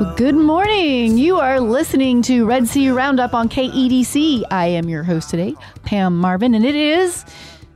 [0.00, 1.18] Good morning.
[1.18, 4.44] You are listening to Red Sea Roundup on KEDC.
[4.50, 7.26] I am your host today, Pam Marvin, and it is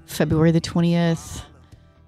[0.07, 1.43] February the 20th,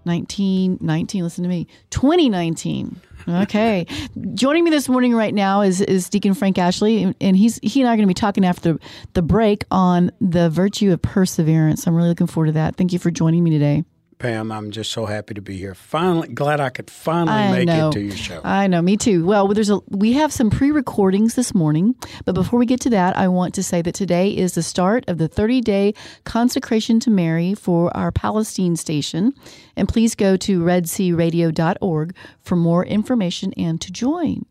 [0.05, 1.23] 1919.
[1.23, 2.99] Listen to me, 2019.
[3.29, 3.87] Okay.
[4.35, 7.89] Joining me this morning right now is, is Deacon Frank Ashley, and he's he and
[7.91, 8.81] I are going to be talking after the,
[9.13, 11.87] the break on the virtue of perseverance.
[11.87, 12.77] I'm really looking forward to that.
[12.77, 13.85] Thank you for joining me today.
[14.19, 15.75] Pam, I'm just so happy to be here.
[15.75, 17.91] Finally, glad I could finally I make know.
[17.91, 18.41] it to your show.
[18.45, 19.27] I know, me too.
[19.27, 23.15] Well, there's a we have some pre-recordings this morning, but before we get to that,
[23.15, 25.93] I want to say that today is the start of the 30-day
[26.25, 29.35] consecration to Mary for our Palestine station,
[29.77, 34.47] and please go to redsearadio.org for more information and to join.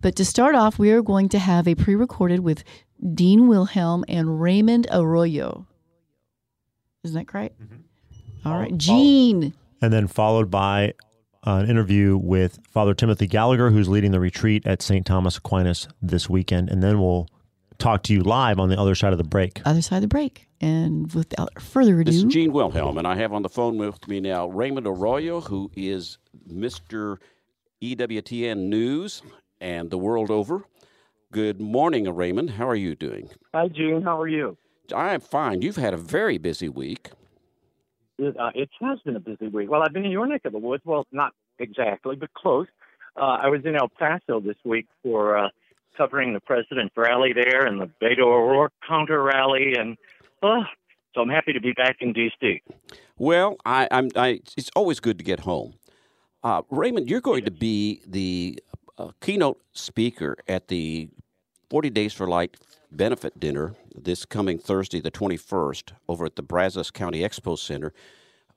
[0.00, 2.64] But to start off, we are going to have a pre-recorded with
[3.14, 5.66] Gene Wilhelm and Raymond Arroyo.
[7.04, 7.60] Isn't that correct?
[7.60, 7.82] Mm-hmm.
[8.44, 9.54] All right, Gene.
[9.80, 10.94] And then followed by
[11.44, 15.04] an interview with Father Timothy Gallagher, who's leading the retreat at St.
[15.04, 16.68] Thomas Aquinas this weekend.
[16.70, 17.28] And then we'll
[17.78, 19.60] talk to you live on the other side of the break.
[19.64, 20.46] Other side of the break.
[20.60, 24.06] And without further ado, This is Gene Wilhelm, and I have on the phone with
[24.06, 27.16] me now Raymond Arroyo, who is Mr.
[27.82, 29.22] EWTN News
[29.60, 30.62] and the world over.
[31.32, 32.50] Good morning, Raymond.
[32.50, 33.30] How are you doing?
[33.52, 34.02] Hi, Gene.
[34.02, 34.56] How are you?
[34.94, 35.62] I am fine.
[35.62, 37.10] You've had a very busy week.
[38.18, 39.70] It, uh, it has been a busy week.
[39.70, 40.82] Well, I've been in your neck of the woods.
[40.84, 42.66] Well, not exactly, but close.
[43.16, 45.48] Uh, I was in El Paso this week for uh,
[45.96, 49.96] covering the president's rally there and the Beto O'Rourke counter rally, and
[50.42, 50.62] uh,
[51.14, 52.62] so I'm happy to be back in D.C.
[53.18, 54.08] Well, I, I'm.
[54.16, 55.74] I, it's always good to get home.
[56.42, 58.58] Uh, Raymond, you're going to be the
[58.98, 61.08] uh, keynote speaker at the
[61.70, 62.50] 40 Days for Life
[62.96, 67.92] benefit dinner this coming Thursday, the 21st, over at the Brazos County Expo Center.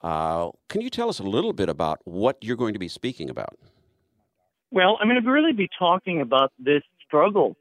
[0.01, 3.29] Uh, can you tell us a little bit about what you're going to be speaking
[3.29, 3.57] about?
[4.71, 7.55] Well, I'm going to really be talking about this struggle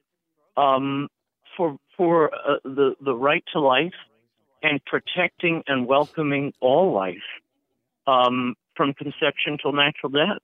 [0.56, 1.08] um,
[1.56, 3.94] for for uh, the the right to life
[4.62, 7.16] and protecting and welcoming all life
[8.06, 10.38] um, from conception till natural death.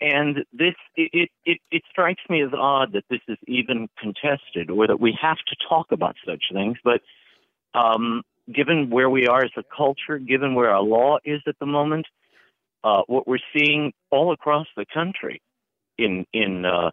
[0.00, 4.86] And this it, it it strikes me as odd that this is even contested or
[4.86, 6.76] that we have to talk about such things.
[6.84, 7.00] But
[7.74, 8.22] um,
[8.52, 12.06] given where we are as a culture, given where our law is at the moment,
[12.84, 15.42] uh, what we're seeing all across the country
[15.98, 16.90] in in uh,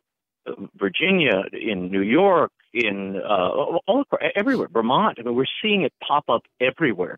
[0.75, 3.49] Virginia, in New York, in uh,
[3.87, 5.17] all across, everywhere, Vermont.
[5.19, 7.17] I mean, we're seeing it pop up everywhere.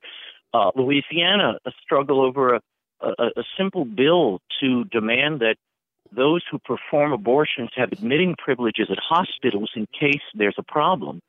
[0.54, 2.62] Uh, Louisiana, a struggle over a,
[3.02, 5.56] a, a simple bill to demand that
[6.12, 11.22] those who perform abortions have admitting privileges at hospitals in case there's a problem.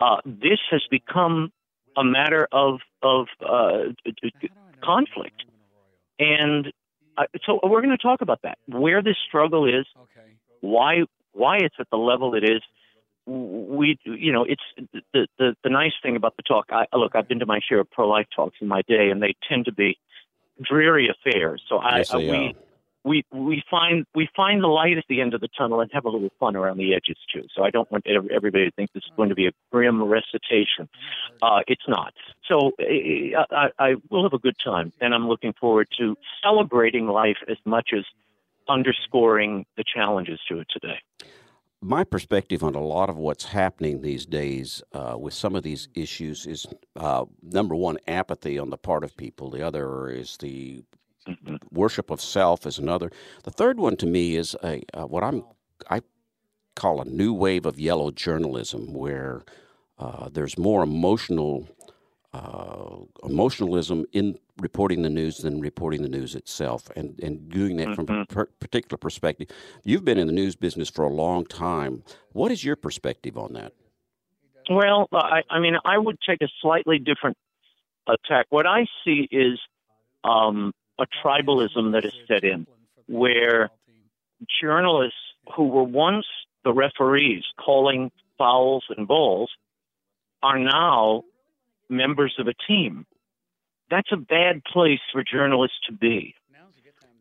[0.00, 1.50] Uh, this has become
[1.96, 3.92] a matter of of uh,
[4.82, 5.44] conflict,
[6.18, 6.72] and
[7.16, 8.58] uh, so we're going to talk about that.
[8.66, 10.34] Where this struggle is, Okay.
[10.60, 12.62] why why it's at the level it is.
[13.26, 14.62] We, you know, it's
[15.14, 16.66] the the, the nice thing about the talk.
[16.70, 19.22] I, look, I've been to my share of pro life talks in my day, and
[19.22, 19.98] they tend to be
[20.62, 21.62] dreary affairs.
[21.68, 22.52] So I, Yes, they we are.
[23.04, 26.04] We we find we find the light at the end of the tunnel and have
[26.06, 27.46] a little fun around the edges too.
[27.54, 30.88] So I don't want everybody to think this is going to be a grim recitation.
[31.42, 32.14] Uh, it's not.
[32.48, 37.06] So uh, I, I will have a good time, and I'm looking forward to celebrating
[37.06, 38.04] life as much as
[38.68, 40.98] underscoring the challenges to it today.
[41.82, 45.88] my perspective on a lot of what's happening these days uh, with some of these
[45.94, 46.66] issues is
[46.96, 49.50] uh, number one, apathy on the part of people.
[49.50, 50.82] The other is the
[51.70, 53.10] worship of self is another.
[53.44, 55.44] The third one to me is a uh, what I'm
[55.90, 56.02] I
[56.76, 59.42] call a new wave of yellow journalism, where
[59.98, 61.68] uh, there's more emotional
[62.32, 67.94] uh, emotionalism in reporting the news than reporting the news itself, and and doing that
[67.94, 69.48] from a per- particular perspective.
[69.84, 72.02] You've been in the news business for a long time.
[72.32, 73.72] What is your perspective on that?
[74.70, 77.36] Well, I, I mean, I would take a slightly different
[78.08, 78.46] attack.
[78.48, 79.60] What I see is
[80.24, 82.66] um, a tribalism that is set in,
[83.06, 83.70] where
[84.60, 85.18] journalists
[85.54, 86.26] who were once
[86.64, 89.50] the referees calling fouls and balls
[90.42, 91.22] are now
[91.88, 93.06] members of a team.
[93.90, 96.34] That's a bad place for journalists to be.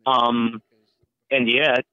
[0.06, 0.62] Um,
[1.30, 1.86] and yet,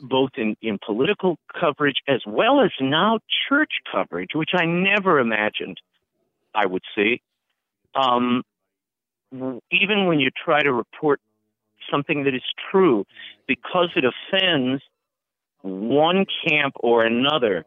[0.00, 3.18] both in, in political coverage as well as now
[3.48, 5.78] church coverage, which I never imagined
[6.54, 7.20] I would see.
[7.94, 8.42] Um,
[9.32, 11.20] even when you try to report
[11.90, 13.04] something that is true,
[13.46, 14.82] because it offends
[15.62, 17.64] one camp or another,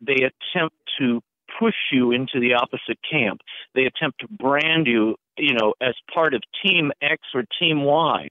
[0.00, 1.22] they attempt to
[1.58, 3.40] push you into the opposite camp.
[3.74, 8.28] They attempt to brand you, you know, as part of Team X or Team Y.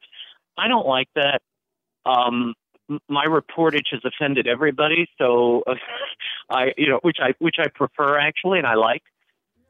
[0.57, 1.41] I don't like that.
[2.05, 2.53] Um,
[3.09, 5.73] my reportage has offended everybody, so uh,
[6.49, 9.01] I, you know, which I which I prefer actually, and I like.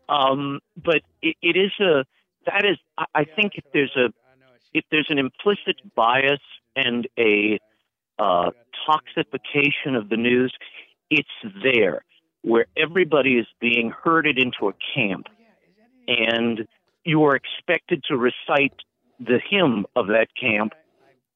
[0.10, 2.06] Um, but it, it is a
[2.46, 2.78] that is
[3.14, 4.10] I, think if there's a
[4.74, 6.42] if there's an implicit bias
[6.76, 7.60] and a
[8.20, 8.52] uh,
[8.88, 10.54] toxification of the news,
[11.10, 11.28] it's
[11.64, 12.04] there
[12.42, 15.26] where everybody is being herded into a camp,
[16.08, 16.68] and
[17.04, 18.74] you are expected to recite
[19.20, 20.74] the hymn of that camp.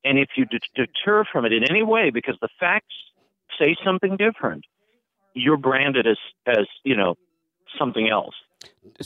[0.04, 2.94] And if you det- deter from it in any way because the facts
[3.58, 4.66] say something different,
[5.34, 7.16] you're branded as as you know
[7.78, 8.36] something else.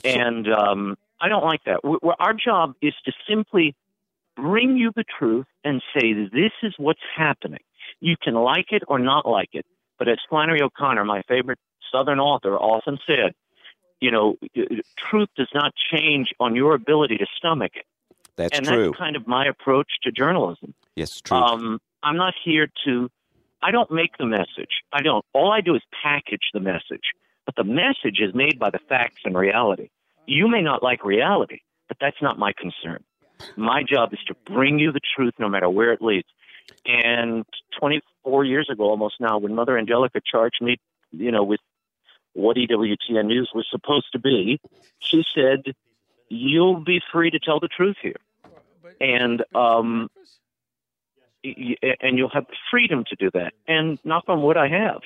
[0.04, 1.86] And um, I don't like that.
[1.86, 3.76] we our job is to simply
[4.36, 7.62] bring you the truth and say this is what's happening.
[8.02, 9.66] You can like it or not like it,
[9.98, 11.60] but as Flannery O'Connor, my favorite
[11.90, 13.34] Southern author, often said,
[14.02, 14.36] you know,
[14.98, 17.86] truth does not change on your ability to stomach it.
[18.36, 18.86] That's and true.
[18.88, 20.74] that's kind of my approach to journalism.
[20.98, 21.38] yes, true.
[21.38, 23.10] Um, I'm not here to.
[23.62, 24.82] I don't make the message.
[24.92, 25.24] I don't.
[25.32, 27.14] All I do is package the message.
[27.46, 29.90] But the message is made by the facts and reality.
[30.26, 33.04] You may not like reality, but that's not my concern.
[33.56, 36.28] My job is to bring you the truth no matter where it leads.
[36.86, 37.46] And
[37.80, 40.78] 24 years ago, almost now, when Mother Angelica charged me,
[41.12, 41.60] you know, with
[42.34, 44.60] what EWTN News was supposed to be,
[45.00, 45.76] she said,
[46.30, 48.16] "You'll be free to tell the truth here."
[49.00, 50.10] And um,
[51.44, 53.54] and you'll have freedom to do that.
[53.68, 55.02] And knock on wood, I have.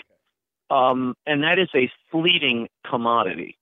[0.70, 3.58] Um, and that is a fleeting commodity,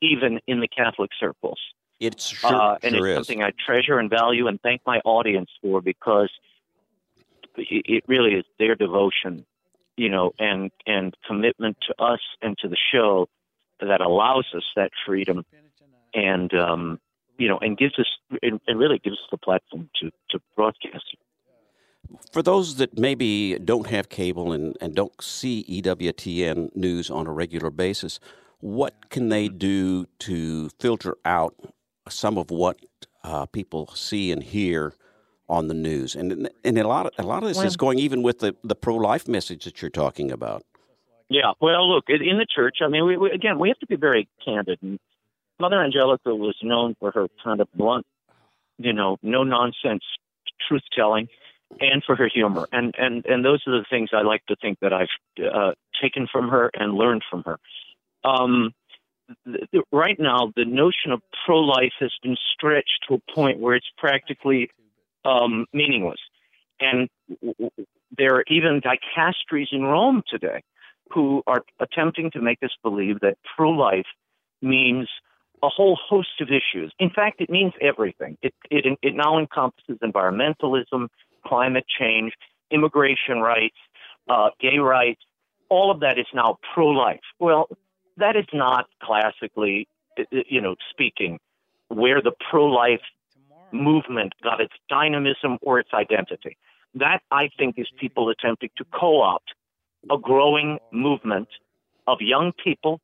[0.00, 1.58] even in the Catholic circles.
[2.00, 3.26] It's sure, uh, and sure it's is.
[3.26, 6.30] something I treasure and value and thank my audience for because
[7.56, 9.44] it, really is their devotion,
[9.96, 13.28] you know, and and commitment to us and to the show
[13.80, 15.44] that allows us that freedom
[16.14, 17.00] and um,
[17.36, 18.06] you know and gives us
[18.42, 21.16] and, and really gives us the platform to to broadcast.
[22.32, 27.32] For those that maybe don't have cable and, and don't see EWTN news on a
[27.32, 28.18] regular basis,
[28.60, 31.54] what can they do to filter out
[32.08, 32.78] some of what
[33.22, 34.94] uh, people see and hear
[35.48, 36.14] on the news?
[36.14, 38.74] And and a lot of, a lot of this is going even with the, the
[38.74, 40.64] pro life message that you're talking about.
[41.28, 43.86] Yeah, well, look, in in the church, I mean, we, we, again, we have to
[43.86, 44.78] be very candid.
[44.82, 44.98] And
[45.60, 48.06] Mother Angelica was known for her kind of blunt,
[48.78, 50.02] you know, no nonsense
[50.66, 51.28] truth telling,
[51.80, 52.66] and for her humor.
[52.72, 55.08] And and and those are the things I like to think that I've
[55.38, 57.58] uh, taken from her and learned from her.
[58.24, 58.72] Um,
[59.44, 63.58] th- th- right now, the notion of pro life has been stretched to a point
[63.58, 64.70] where it's practically
[65.24, 66.20] um, meaningless.
[66.80, 67.86] And w- w-
[68.16, 70.62] there are even dicasteries in Rome today
[71.12, 74.06] who are attempting to make us believe that pro life
[74.60, 75.08] means
[75.62, 76.92] a whole host of issues.
[76.98, 78.36] In fact, it means everything.
[78.42, 81.08] It, it, it now encompasses environmentalism,
[81.46, 82.32] climate change,
[82.70, 83.76] immigration rights,
[84.28, 85.20] uh, gay rights.
[85.68, 87.20] All of that is now pro life.
[87.38, 87.68] Well,
[88.18, 91.38] that is not classically, uh, you know, speaking,
[91.88, 93.00] where the pro life
[93.72, 96.56] movement got its dynamism or its identity.
[96.94, 99.54] That, I think, is people attempting to co opt
[100.10, 101.48] a growing movement
[102.06, 103.00] of young people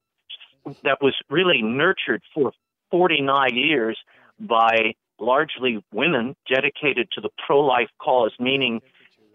[0.82, 2.52] that was really nurtured for
[2.90, 3.98] 49 years
[4.40, 8.80] by largely women dedicated to the pro life cause, meaning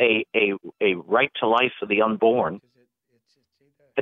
[0.01, 2.61] a, a, a right to life for the unborn.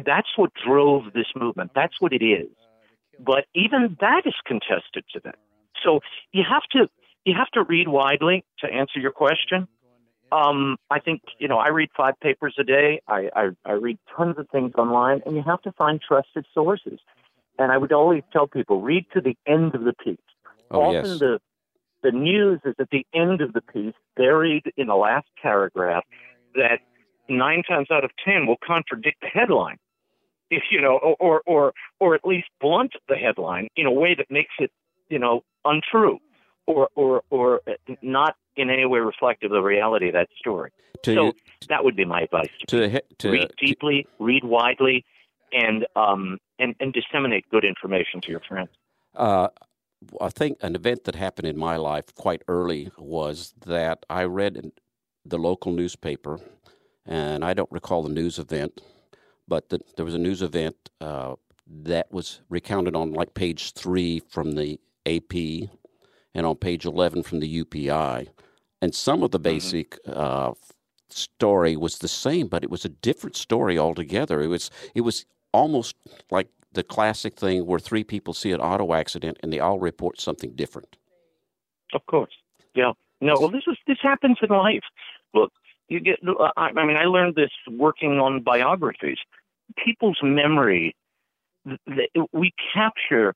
[0.06, 1.72] That's what drove this movement.
[1.75, 2.50] That's what it is.
[3.20, 5.38] But even that is contested today.
[5.84, 6.01] So
[6.32, 6.88] you have to
[7.25, 9.68] you have to read widely to answer your question.
[10.32, 13.01] Um, I think you know I read five papers a day.
[13.08, 17.00] I, I I read tons of things online, and you have to find trusted sources.
[17.60, 20.18] And I would always tell people read to the end of the piece.
[20.70, 21.20] Oh, Often yes.
[21.20, 21.39] the
[22.04, 26.04] the news is at the end of the piece, buried in the last paragraph,
[26.56, 26.80] that
[27.30, 29.77] nine times out of ten will contradict the headline.
[30.50, 34.27] If you know, or, or or at least blunt the headline in a way that
[34.30, 34.72] makes it
[35.10, 36.20] you know untrue,
[36.66, 37.62] or or or
[38.01, 40.72] not in any way reflective of the reality of that story.
[41.04, 41.34] To, so
[41.70, 42.50] that would be my advice.
[42.68, 45.06] to, he- to, read deeply, read widely,
[45.51, 48.70] and um and and disseminate good information to your friends.
[49.16, 49.50] Uh,
[50.22, 54.72] I think an event that happened in my life quite early was that I read
[55.25, 56.39] the local newspaper
[57.06, 58.82] and I don't recall the news event,
[59.48, 61.36] but the, there was a news event uh,
[61.68, 65.70] that was recounted on like page three from the AP
[66.34, 68.27] and on page 11 from the UPI.
[68.82, 70.54] And some of the basic uh,
[71.10, 74.42] story was the same, but it was a different story altogether.
[74.42, 75.96] It was it was almost
[76.30, 80.22] like the classic thing where three people see an auto accident and they all report
[80.22, 80.96] something different.
[81.94, 82.34] Of course.
[82.75, 82.92] Yeah.
[83.20, 83.36] No.
[83.39, 84.84] Well, this is this happens in life.
[85.34, 85.51] Look,
[85.88, 86.20] you get.
[86.56, 89.18] I I mean, I learned this working on biographies.
[89.76, 90.96] People's memory.
[92.34, 93.34] We capture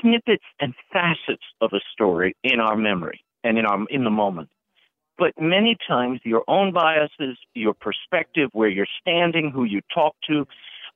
[0.00, 4.48] snippets and facets of a story in our memory and in our in the moment.
[5.18, 10.46] But many times, your own biases, your perspective, where you're standing, who you talk to,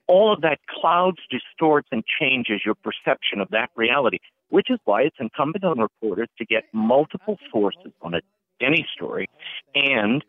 [0.07, 4.19] all of that clouds, distorts, and changes your perception of that reality.
[4.51, 8.15] Which is why it's incumbent on reporters to get multiple sources on
[8.61, 9.31] any story
[9.75, 10.25] and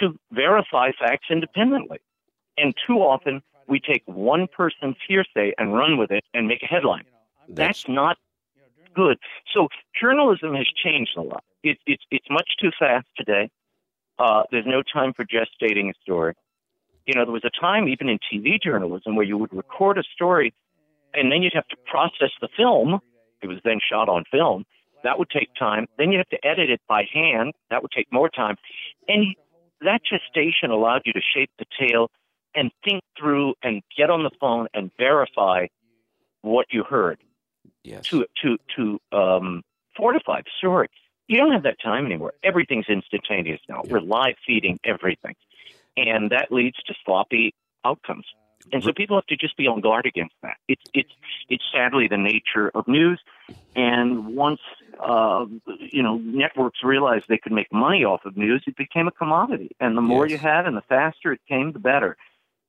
[0.00, 1.98] to verify facts independently.
[2.56, 6.66] And too often, we take one person's hearsay and run with it and make a
[6.66, 7.04] headline.
[7.48, 8.16] That's not
[8.94, 9.18] good.
[9.52, 9.68] So
[10.00, 11.44] journalism has changed a lot.
[11.62, 13.50] It, it's it's much too fast today.
[14.18, 16.34] Uh, there's no time for gestating a story.
[17.06, 20.02] You know, there was a time even in TV journalism where you would record a
[20.14, 20.54] story,
[21.12, 23.00] and then you'd have to process the film.
[23.42, 24.64] It was then shot on film.
[25.02, 25.86] That would take time.
[25.98, 27.52] Then you have to edit it by hand.
[27.70, 28.56] That would take more time.
[29.06, 29.34] And
[29.82, 32.10] that gestation allowed you to shape the tale
[32.54, 35.66] and think through and get on the phone and verify
[36.42, 37.18] what you heard
[37.82, 38.06] Yes.
[38.10, 39.62] to to to um,
[39.96, 40.88] fortify the story.
[41.28, 42.34] You don't have that time anymore.
[42.42, 43.82] Everything's instantaneous now.
[43.88, 45.34] We're live feeding everything,
[45.96, 48.26] and that leads to sloppy outcomes.
[48.72, 50.56] And so people have to just be on guard against that.
[50.68, 51.12] It's it's
[51.48, 53.20] it's sadly the nature of news.
[53.76, 54.60] And once
[54.98, 55.46] uh,
[55.92, 59.70] you know networks realized they could make money off of news, it became a commodity.
[59.80, 60.40] And the more Yes.
[60.40, 62.16] you had, and the faster it came, the better.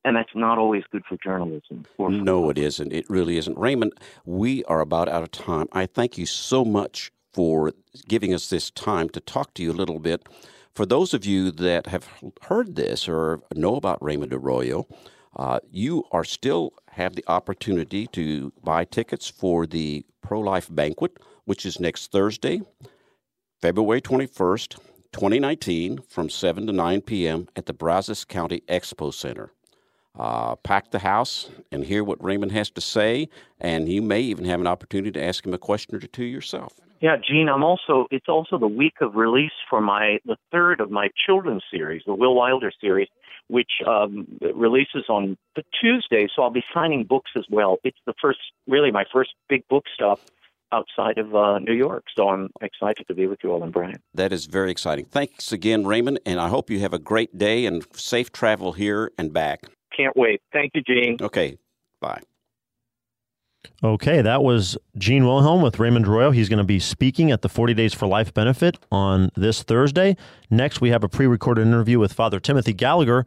[0.06, 1.84] And that's not always good for journalism.
[1.96, 2.92] For No, it isn't.
[2.92, 3.58] It really isn't.
[3.58, 3.92] Raymond,
[4.24, 5.66] we are about out of time.
[5.72, 7.72] I thank you so much for
[8.06, 10.24] giving us this time to talk to you a little bit.
[10.76, 12.08] For those of you that have
[12.42, 14.86] heard this or know about Raymond Arroyo,
[15.34, 21.18] uh, you are still have the opportunity to buy tickets for the pro life banquet,
[21.46, 22.60] which is next Thursday,
[23.60, 24.78] February 21st,
[25.10, 27.48] 2019, from 7 to 9 p.m.
[27.56, 29.50] at the Brazos County Expo Center
[30.18, 33.28] uh, pack the house and hear what Raymond has to say,
[33.60, 36.74] and you may even have an opportunity to ask him a question or two yourself.
[37.00, 40.90] Yeah, Gene, I'm also it's also the week of release for my the third of
[40.90, 43.08] my children's series, the Will Wilder series,
[43.48, 46.26] which um, releases on the Tuesday.
[46.34, 47.76] So I'll be signing books as well.
[47.84, 50.20] It's the first, really, my first big book stop
[50.72, 52.04] outside of uh, New York.
[52.16, 54.02] So I'm excited to be with you all in Bryan.
[54.14, 55.04] That is very exciting.
[55.04, 59.12] Thanks again, Raymond, and I hope you have a great day and safe travel here
[59.16, 59.66] and back.
[59.96, 60.42] Can't wait.
[60.52, 61.16] Thank you, Gene.
[61.20, 61.58] Okay,
[62.00, 62.20] bye.
[63.82, 66.30] Okay, that was Gene Wilhelm with Raymond Arroyo.
[66.30, 70.16] He's going to be speaking at the 40 Days for Life benefit on this Thursday.
[70.50, 73.26] Next, we have a pre recorded interview with Father Timothy Gallagher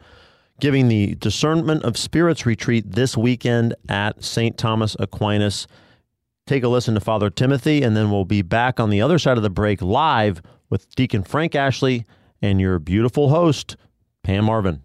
[0.60, 4.58] giving the Discernment of Spirits retreat this weekend at St.
[4.58, 5.68] Thomas Aquinas.
[6.48, 9.38] Take a listen to Father Timothy, and then we'll be back on the other side
[9.38, 12.06] of the break live with Deacon Frank Ashley
[12.42, 13.78] and your beautiful host,
[14.24, 14.84] Pam Marvin.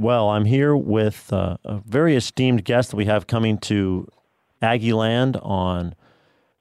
[0.00, 4.08] Well, I'm here with uh, a very esteemed guest that we have coming to
[4.62, 5.94] Aggie Land on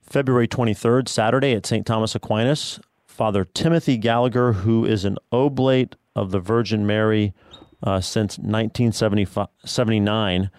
[0.01, 1.86] February 23rd, Saturday at St.
[1.86, 2.81] Thomas Aquinas.
[3.08, 7.34] Father Timothy Gallagher, who is an oblate of the Virgin Mary
[7.81, 10.50] uh, since 1979.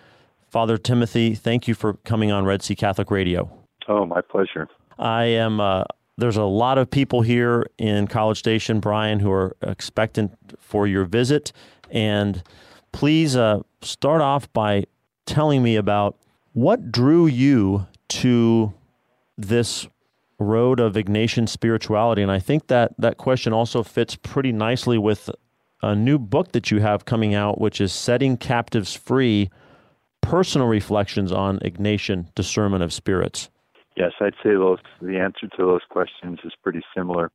[0.48, 3.50] Father Timothy, thank you for coming on Red Sea Catholic Radio.
[3.88, 4.68] Oh, my pleasure.
[4.98, 5.60] I am.
[5.60, 5.84] Uh,
[6.16, 11.04] there's a lot of people here in College Station, Bryan, who are expectant for your
[11.04, 11.52] visit.
[11.90, 12.42] And
[12.92, 14.84] please uh, start off by
[15.26, 16.16] telling me about
[16.52, 18.74] what drew you to
[19.38, 19.86] this
[20.38, 22.22] road of Ignatian spirituality.
[22.22, 25.30] And I think that that question also fits pretty nicely with
[25.82, 29.50] a new book that you have coming out, which is Setting Captives Free
[30.20, 33.50] Personal Reflections on Ignatian Discernment of Spirits.
[33.96, 37.30] Yes, I'd say those the answer to those questions is pretty similar.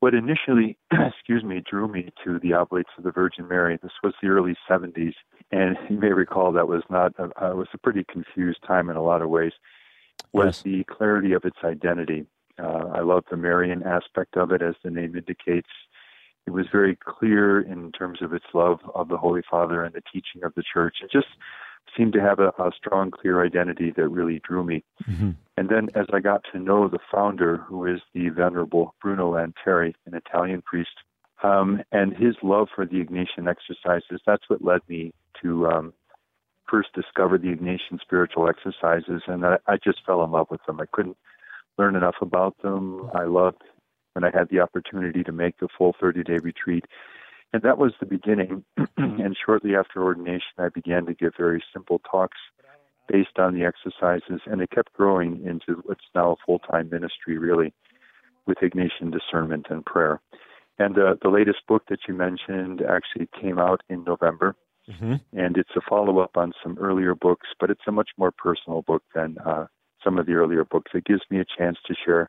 [0.00, 3.78] What initially, excuse me, drew me to the Oblates of the Virgin Mary.
[3.82, 5.14] This was the early 70s,
[5.50, 8.96] and you may recall that was not a, uh, was a pretty confused time in
[8.96, 9.52] a lot of ways.
[10.32, 10.62] Was Yes.
[10.62, 12.26] the clarity of its identity.
[12.58, 15.68] Uh, I love the Marian aspect of it, as the name indicates.
[16.46, 20.02] It was very clear in terms of its love of the Holy Father and the
[20.12, 20.96] teaching of the Church.
[21.02, 21.26] It just
[21.96, 24.84] seemed to have a, a strong, clear identity that really drew me.
[25.56, 29.94] And then as I got to know the founder, who is the Venerable Bruno Lanteri,
[30.06, 30.96] an Italian priest,
[31.42, 35.12] Um, and his love for the Ignatian exercises, that's what led me
[35.42, 35.92] to um,
[36.68, 39.22] first discover the Ignatian spiritual exercises.
[39.26, 40.80] And I, I just fell in love with them.
[40.80, 41.16] I couldn't
[41.78, 43.10] learn enough about them.
[43.14, 43.62] I loved
[44.14, 46.84] when I had the opportunity to make the full 30 day retreat.
[47.56, 48.62] And that was the beginning.
[48.98, 52.36] and shortly after ordination, I began to give very simple talks
[53.08, 57.38] based on the exercises, and it kept growing into what's now a full time ministry,
[57.38, 57.72] really,
[58.44, 60.20] with Ignatian discernment and prayer.
[60.78, 64.54] And uh, the latest book that you mentioned actually came out in November,
[64.86, 65.14] mm-hmm.
[65.32, 68.82] and it's a follow up on some earlier books, but it's a much more personal
[68.82, 69.64] book than uh,
[70.04, 70.90] some of the earlier books.
[70.92, 72.28] It gives me a chance to share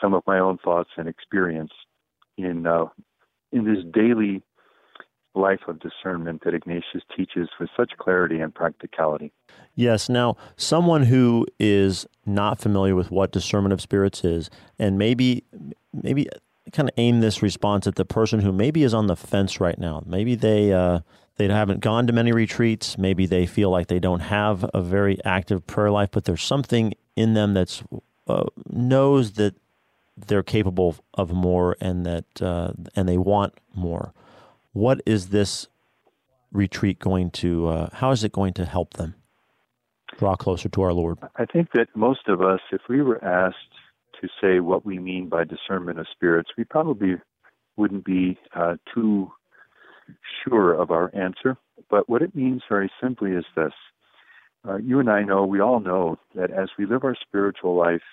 [0.00, 1.70] some of my own thoughts and experience
[2.36, 2.86] in uh,
[3.52, 4.42] in this daily
[5.34, 9.32] life of discernment that Ignatius teaches with such clarity and practicality.
[9.74, 10.08] Yes.
[10.08, 15.44] Now, someone who is not familiar with what discernment of spirits is, and maybe
[15.92, 16.28] maybe
[16.72, 19.78] kind of aim this response at the person who maybe is on the fence right
[19.78, 20.02] now.
[20.06, 21.00] Maybe they uh,
[21.36, 22.98] they haven't gone to many retreats.
[22.98, 26.94] Maybe they feel like they don't have a very active prayer life, but there's something
[27.16, 27.82] in them that's
[28.26, 29.54] uh, knows that
[30.26, 34.12] they're capable of more and that uh, and they want more.
[34.78, 35.66] What is this
[36.52, 37.66] retreat going to?
[37.66, 39.16] Uh, how is it going to help them
[40.16, 41.18] draw closer to our Lord?
[41.34, 43.74] I think that most of us, if we were asked
[44.20, 47.16] to say what we mean by discernment of spirits, we probably
[47.76, 49.32] wouldn't be uh, too
[50.44, 51.56] sure of our answer.
[51.90, 53.72] But what it means very simply is this.
[54.64, 58.06] Uh, you and I know, we all know that as we live our spiritual life,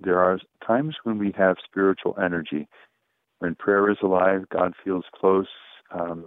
[0.00, 2.68] there are times when we have spiritual energy.
[3.40, 5.48] When prayer is alive, God feels close.
[5.90, 6.24] Um,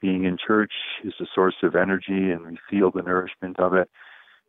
[0.00, 0.72] being in church
[1.04, 3.88] is a source of energy, and we feel the nourishment of it.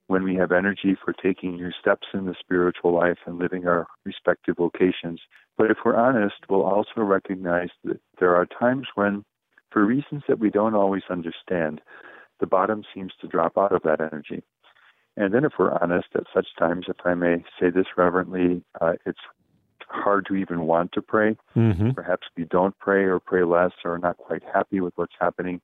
[0.08, 3.88] When we have energy for taking new steps in the spiritual life and living our
[4.06, 5.20] respective vocations.
[5.58, 9.26] But if we're honest, we'll also recognize that there are times when,
[9.70, 11.82] for reasons that we don't always understand,
[12.40, 14.44] the bottom seems to drop out of that energy.
[15.18, 18.94] And then, if we're honest, at such times, if I may say this reverently, uh,
[19.06, 19.20] it's
[19.88, 21.36] hard to even want to pray.
[21.56, 21.92] Mm-hmm.
[21.92, 25.62] Perhaps we don't pray or pray less or are not quite happy with what's happening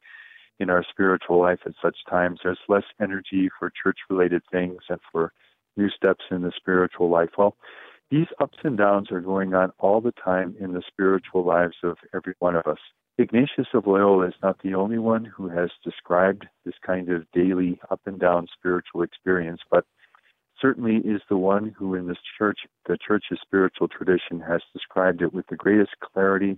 [0.59, 2.39] in our spiritual life at such times.
[2.43, 5.33] There's less energy for church related things and for
[5.75, 7.29] new steps in the spiritual life.
[7.37, 7.55] Well,
[8.11, 11.97] these ups and downs are going on all the time in the spiritual lives of
[12.13, 12.77] every one of us.
[13.17, 17.79] Ignatius of Loyola is not the only one who has described this kind of daily
[17.91, 19.85] up and down spiritual experience, but
[20.63, 25.33] certainly is the one who in this church, the church's spiritual tradition, has described it
[25.33, 26.57] with the greatest clarity,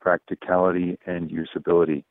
[0.00, 2.04] practicality, and usability.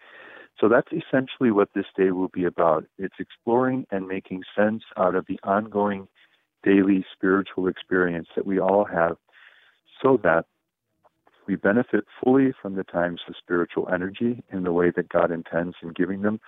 [0.60, 2.86] So that's essentially what this day will be about.
[2.98, 6.08] It's exploring and making sense out of the ongoing
[6.64, 9.18] daily spiritual experience that we all have
[10.02, 10.46] so that
[11.48, 15.76] we benefit fully from the times of spiritual energy in the way that God intends
[15.84, 16.42] in giving them,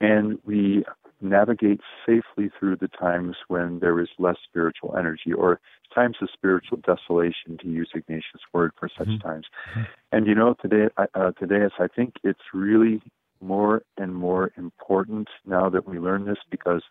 [0.00, 0.84] and we
[1.24, 5.60] navigate safely through the times when there is less spiritual energy or
[5.94, 9.28] times of spiritual desolation, to use Ignatius' word for such mm-hmm.
[9.28, 9.46] times.
[9.70, 9.82] Mm-hmm.
[10.12, 13.00] And you know, today, uh, today, as I think it's really
[13.40, 16.82] more and more important now that we learn this because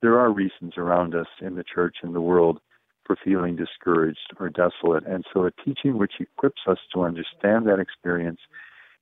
[0.00, 2.60] there are reasons around us in the church and the world
[3.04, 5.04] for feeling discouraged or desolate.
[5.06, 8.40] And so a teaching which equips us to understand that experience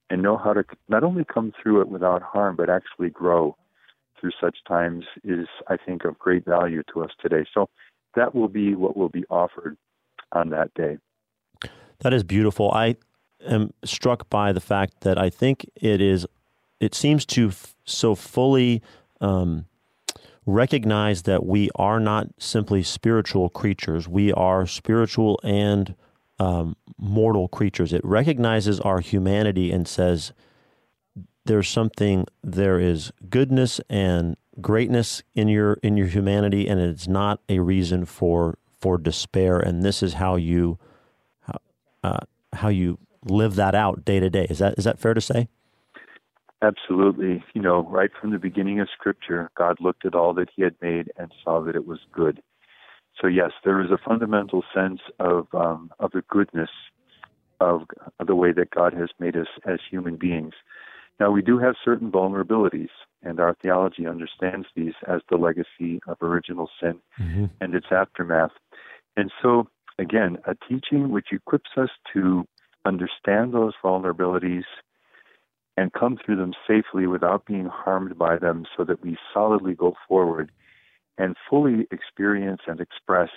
[0.08, 3.56] and know how to not only come through it without harm, but actually grow
[4.20, 7.44] through such times is, I think, of great value to us today.
[7.54, 7.68] So
[8.14, 9.76] that will be what will be offered
[10.32, 10.98] on that day.
[12.00, 12.70] That is beautiful.
[12.72, 12.96] I
[13.46, 16.26] am struck by the fact that I think it is,
[16.80, 18.82] it seems to f- so fully
[19.20, 19.66] um,
[20.46, 25.94] recognize that we are not simply spiritual creatures, we are spiritual and
[26.38, 27.92] um, mortal creatures.
[27.92, 30.32] It recognizes our humanity and says
[31.50, 37.40] there's something, there is goodness and greatness in your in your humanity, and it's not
[37.48, 39.58] a reason for for despair.
[39.58, 40.78] And this is how you
[42.04, 42.18] uh,
[42.52, 44.46] how you live that out day to day.
[44.48, 45.48] Is that is that fair to say?
[46.62, 47.42] Absolutely.
[47.52, 50.76] You know, right from the beginning of Scripture, God looked at all that He had
[50.80, 52.40] made and saw that it was good.
[53.20, 56.70] So yes, there is a fundamental sense of um, of the goodness
[57.60, 57.82] of,
[58.20, 60.54] of the way that God has made us as human beings.
[61.20, 62.88] Now we do have certain vulnerabilities,
[63.22, 67.44] and our theology understands these as the legacy of original sin mm-hmm.
[67.60, 68.52] and its aftermath.
[69.16, 72.46] And so, again, a teaching which equips us to
[72.86, 74.64] understand those vulnerabilities
[75.76, 79.94] and come through them safely without being harmed by them so that we solidly go
[80.08, 80.50] forward
[81.18, 83.28] and fully experience and express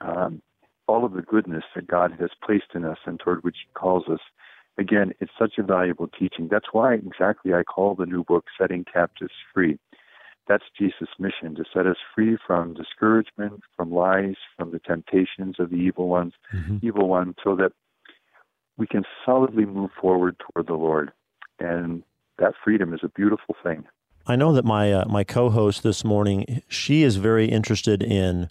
[0.00, 0.40] um,
[0.88, 4.04] all of the goodness that God has placed in us and toward which He calls
[4.08, 4.20] us
[4.78, 6.48] again, it's such a valuable teaching.
[6.50, 9.78] That's why exactly I call the new book Setting Captives Free.
[10.48, 15.70] That's Jesus' mission to set us free from discouragement, from lies, from the temptations of
[15.70, 16.34] the evil ones,
[16.82, 17.72] evil one, so that
[18.76, 21.10] we can solidly move forward toward the Lord.
[21.58, 22.04] And
[22.38, 23.86] that freedom is a beautiful thing.
[24.26, 28.48] I know that my uh, my co-host this morning, she is very interested in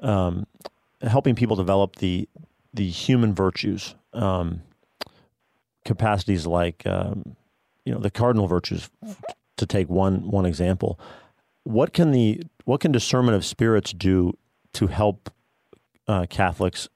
[0.00, 0.46] um,
[1.02, 2.28] helping people develop the
[2.72, 4.62] the human virtues, um,
[5.84, 7.36] capacities like um,
[7.84, 8.90] you know the cardinal virtues.
[9.58, 10.98] To take one one example,
[11.62, 14.32] what can the what can discernment of spirits do
[14.72, 15.30] to help
[16.08, 16.88] uh, Catholics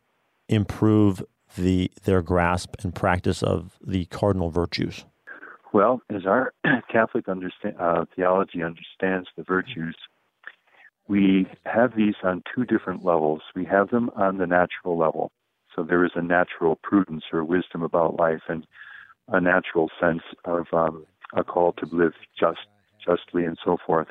[0.48, 1.22] improve
[1.56, 5.04] the their grasp and practice of the cardinal virtues?
[5.72, 6.52] Well, as our
[6.92, 9.96] Catholic understand, uh, theology understands the virtues,
[11.08, 13.42] we have these on two different levels.
[13.54, 15.32] We have them on the natural level.
[15.78, 18.66] So there is a natural prudence or wisdom about life and
[19.28, 22.66] a natural sense of um, a call to live just,
[23.06, 24.08] justly and so forth.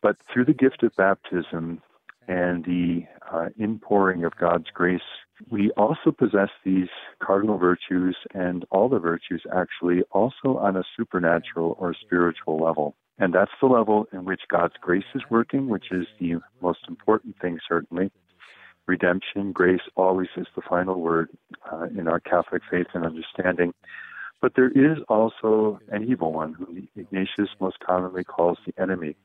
[0.00, 1.82] But through the gift of baptism
[2.26, 5.02] and the uh, inpouring of God's grace,
[5.50, 6.88] we also possess these
[7.22, 12.96] cardinal virtues and all the virtues actually also on a supernatural or spiritual level.
[13.18, 17.36] And that's the level in which God's grace is working, which is the most important
[17.42, 18.10] thing, certainly.
[18.86, 21.30] Redemption, grace always is the final word
[21.72, 23.72] uh, in our Catholic faith and understanding.
[24.42, 29.16] But there is also an evil one, whom Ignatius most commonly calls the enemy,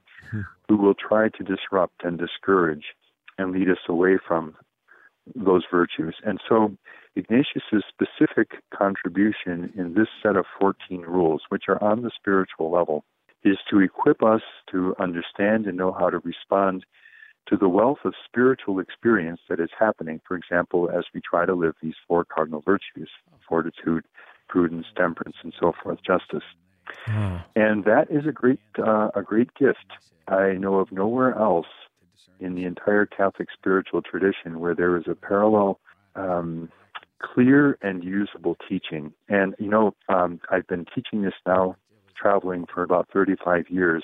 [0.67, 2.85] who will try to disrupt and discourage
[3.37, 4.55] and lead us away from
[5.35, 6.15] those virtues.
[6.23, 6.75] And so
[7.15, 13.03] Ignatius's specific contribution in this set of 14 rules, which are on the spiritual level,
[13.43, 14.41] is to equip us
[14.71, 16.85] to understand and know how to respond
[17.49, 21.53] to the wealth of spiritual experience that is happening, for example, as we try to
[21.53, 23.09] live these four cardinal virtues
[23.47, 24.05] fortitude,
[24.47, 26.43] prudence, temperance, and so forth, justice.
[27.55, 29.85] And that is a great, uh, a great gift.
[30.27, 31.65] I know of nowhere else
[32.39, 35.79] in the entire Catholic spiritual tradition where there is a parallel,
[36.15, 36.69] um,
[37.19, 39.13] clear and usable teaching.
[39.27, 41.75] And you know, um, I've been teaching this now,
[42.15, 44.03] traveling for about 35 years,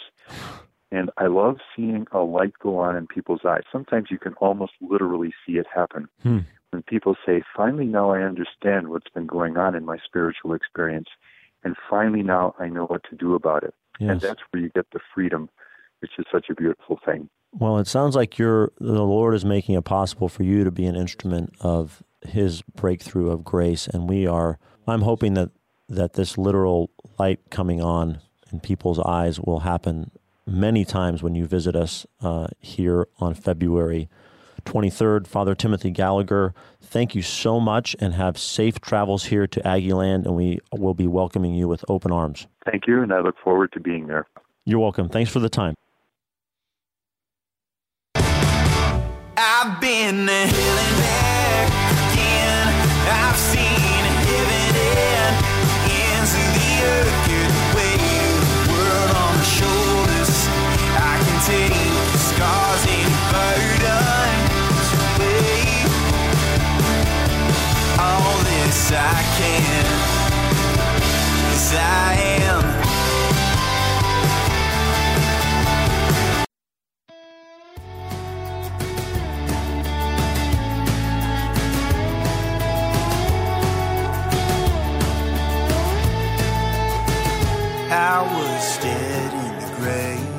[0.96, 3.64] and I love seeing a light go on in people's eyes.
[3.70, 6.08] Sometimes you can almost literally see it happen.
[6.24, 6.40] Hmm.
[6.72, 11.10] When people say, finally now I understand what's been going on in my spiritual experience,
[11.64, 13.74] and finally now I know what to do about it.
[14.00, 14.10] Yes.
[14.10, 15.50] And that's where you get the freedom,
[16.00, 17.30] which is such a beautiful thing.
[17.52, 20.86] Well, it sounds like you're the Lord is making it possible for you to be
[20.86, 24.60] an instrument of His breakthrough of grace, and we are.
[24.88, 25.52] I'm hoping that
[25.90, 28.20] that this literal light coming on
[28.52, 30.12] in people's eyes will happen
[30.48, 34.10] many times when you visit us uh, here on February
[34.66, 35.28] 23rd.
[35.28, 40.36] Father Timothy Gallagher, thank you so much, and have safe travels here to Aggieland, and
[40.36, 42.48] we will be welcoming you with open arms.
[42.70, 44.26] Thank you, and I look forward to being there.
[44.66, 45.10] You're welcome.
[45.10, 45.76] Thanks for the time.
[49.38, 51.70] I've been to back
[52.14, 52.68] again.
[53.08, 53.62] I've seen
[54.26, 55.36] heaven and
[55.92, 57.25] into the earth.
[68.98, 69.86] I can,
[71.44, 72.14] 'cause I
[72.48, 72.64] am.
[87.92, 90.34] I was dead in the grave.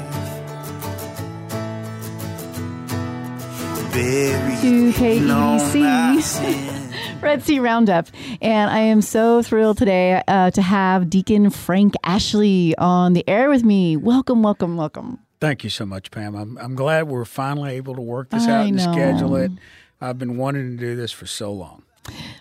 [3.92, 4.64] Buried
[5.00, 6.85] in all my sin.
[7.26, 8.06] Red Sea Roundup.
[8.40, 13.50] And I am so thrilled today uh, to have Deacon Frank Ashley on the air
[13.50, 13.96] with me.
[13.96, 15.18] Welcome, welcome, welcome.
[15.40, 16.36] Thank you so much, Pam.
[16.36, 18.92] I'm, I'm glad we're finally able to work this I out and know.
[18.92, 19.50] schedule it.
[20.00, 21.82] I've been wanting to do this for so long.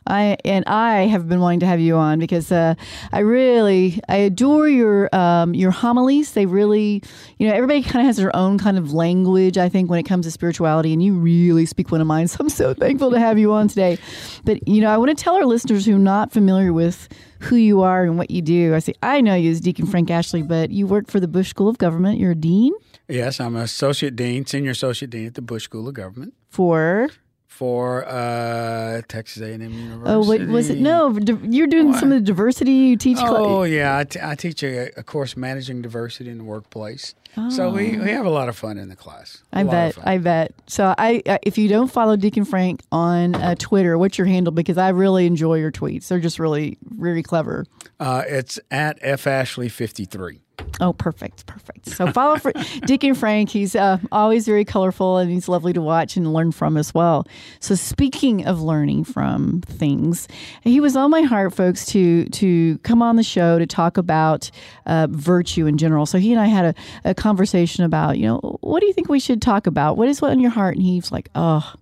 [0.08, 2.76] I and I have been wanting to have you on because uh,
[3.12, 6.34] I really I adore your um, your homilies.
[6.34, 7.02] They really,
[7.40, 9.58] you know, everybody kind of has their own kind of language.
[9.58, 12.28] I think when it comes to spirituality, and you really speak one of mine.
[12.36, 13.98] So I'm so thankful to have you on today.
[14.44, 17.08] But you know, I want to tell our listeners who are not familiar with
[17.40, 18.76] who you are and what you do.
[18.76, 21.50] I say I know you as Deacon Frank Ashley, but you work for the Bush
[21.50, 22.20] School of Government.
[22.20, 22.74] You're a dean
[23.08, 26.34] Yes, I'm an associate dean, senior associate dean at the Bush School of Government.
[26.50, 27.10] for
[27.56, 30.12] for uh, Texas A&M University.
[30.12, 30.78] Oh, wait, was it?
[30.78, 33.18] No, you're doing some of the diversity you teach.
[33.22, 37.16] Oh yeah, I, t- I teach a, a course managing diversity in the workplace.
[37.38, 37.50] Oh.
[37.50, 39.42] So we, we have a lot of fun in the class.
[39.54, 39.60] A Oh.
[39.60, 39.98] I bet.
[40.06, 40.54] I bet.
[40.68, 44.52] So I, uh, if you don't follow Deacon Frank on uh, Twitter, what's your handle?
[44.52, 46.10] Because I really enjoy your tweets.
[46.10, 47.66] They're just really, really clever.
[48.02, 50.42] Uh, it's at f ashley fifty three.
[50.82, 51.88] Oh, perfect, perfect.
[51.88, 52.52] So follow for
[52.88, 53.50] and Frank.
[53.50, 57.26] He's uh, always very colorful and he's lovely to watch and learn from as well.
[57.60, 60.28] So speaking of learning from things,
[60.62, 64.52] he was on my heart, folks, to to come on the show to talk about
[64.86, 66.06] uh, virtue in general.
[66.06, 69.10] So he and I had a, a conversation about, you know, what do you think
[69.10, 69.98] we should talk about?
[69.98, 70.76] What is what on your heart?
[70.76, 71.74] And he's like, oh.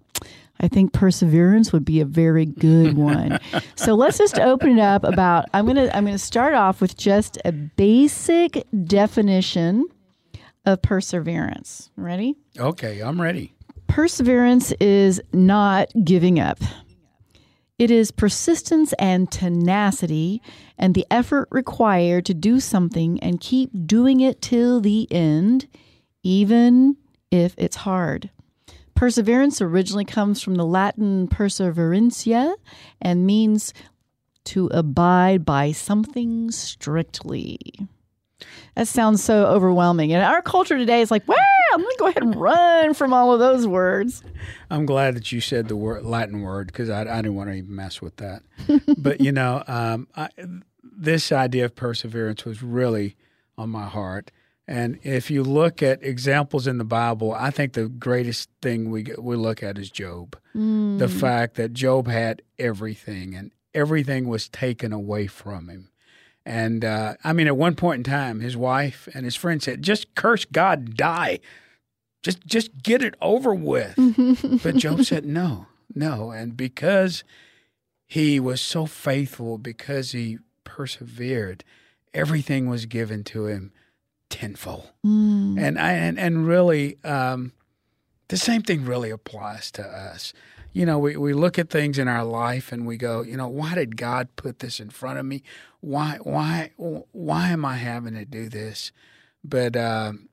[0.60, 3.40] I think perseverance would be a very good one.
[3.76, 6.82] so let's just open it up about I'm going to I'm going to start off
[6.82, 9.86] with just a basic definition
[10.66, 11.90] of perseverance.
[11.98, 12.36] Ready?
[12.58, 13.54] Okay, I'm ready.
[13.88, 16.60] Perseverance is not giving up.
[17.78, 20.42] It is persistence and tenacity
[20.78, 25.68] and the effort required to do something and keep doing it till the end,
[26.24, 26.96] even
[27.32, 28.30] if it's hard.
[29.04, 32.56] Perseverance originally comes from the Latin perseverantia
[33.02, 33.74] and means
[34.46, 37.60] to abide by something strictly.
[38.76, 40.14] That sounds so overwhelming.
[40.14, 41.36] And our culture today is like, wow,
[41.74, 44.24] I'm going to go ahead and run from all of those words.
[44.70, 47.56] I'm glad that you said the word Latin word because I, I didn't want to
[47.56, 48.44] even mess with that.
[48.98, 50.30] but you know, um, I,
[50.82, 53.18] this idea of perseverance was really
[53.58, 54.32] on my heart.
[54.68, 59.06] And if you look at examples in the Bible, I think the greatest thing we
[59.18, 60.38] we look at is Job.
[61.00, 65.90] The fact that Job had everything and everything was taken away from him.
[66.46, 69.82] And uh, I mean, at one point in time, his wife and his friend said,
[69.82, 71.40] "Just curse God, die,
[72.22, 73.96] just just get it over with."
[74.64, 77.26] but Job said, "No, no," and because
[78.06, 81.64] he was so faithful, because he persevered,
[82.14, 83.72] everything was given to him
[84.34, 84.90] tenfold.
[85.60, 87.52] And I and and really, um,
[88.30, 90.34] the same thing really applies to us.
[90.74, 93.48] You know, we, we look at things in our life and we go, you know,
[93.48, 95.44] why did God put this in front of me?
[95.82, 98.92] Why why why am I having to do this?
[99.44, 100.30] But um,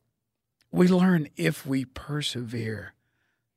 [0.73, 2.95] we learn if we persevere,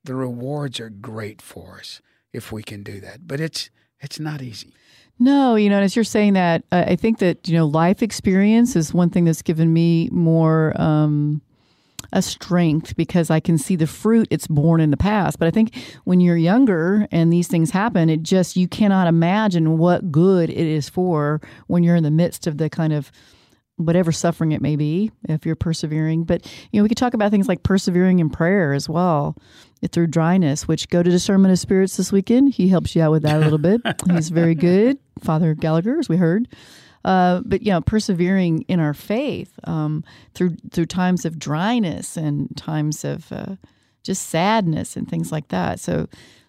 [0.03, 2.01] the rewards are great for us
[2.33, 3.27] if we can do that.
[3.27, 3.69] But it's
[4.01, 4.73] it's not easy.
[5.23, 8.75] No, you know, as you're saying that, I I think that you know, life experience
[8.75, 11.41] is one thing that's given me more um,
[12.11, 15.39] a strength because I can see the fruit it's born in the past.
[15.39, 19.77] But I think when you're younger and these things happen, it just you cannot imagine
[19.77, 23.09] what good it is for when you're in the midst of the kind of
[23.77, 26.23] whatever suffering it may be if you're persevering.
[26.23, 29.35] But you know we could talk about things like persevering in prayer as well
[29.91, 32.53] through dryness which go to discernment of spirits this weekend.
[32.53, 33.81] He helps you out with that a little bit.
[34.11, 34.97] He's very good.
[35.21, 36.47] Father gallagher as we heard.
[37.03, 42.55] Uh, but you know persevering in our faith um, through through times of dryness and
[42.55, 43.55] times of uh,
[44.03, 45.79] just sadness and things like that.
[45.79, 46.07] So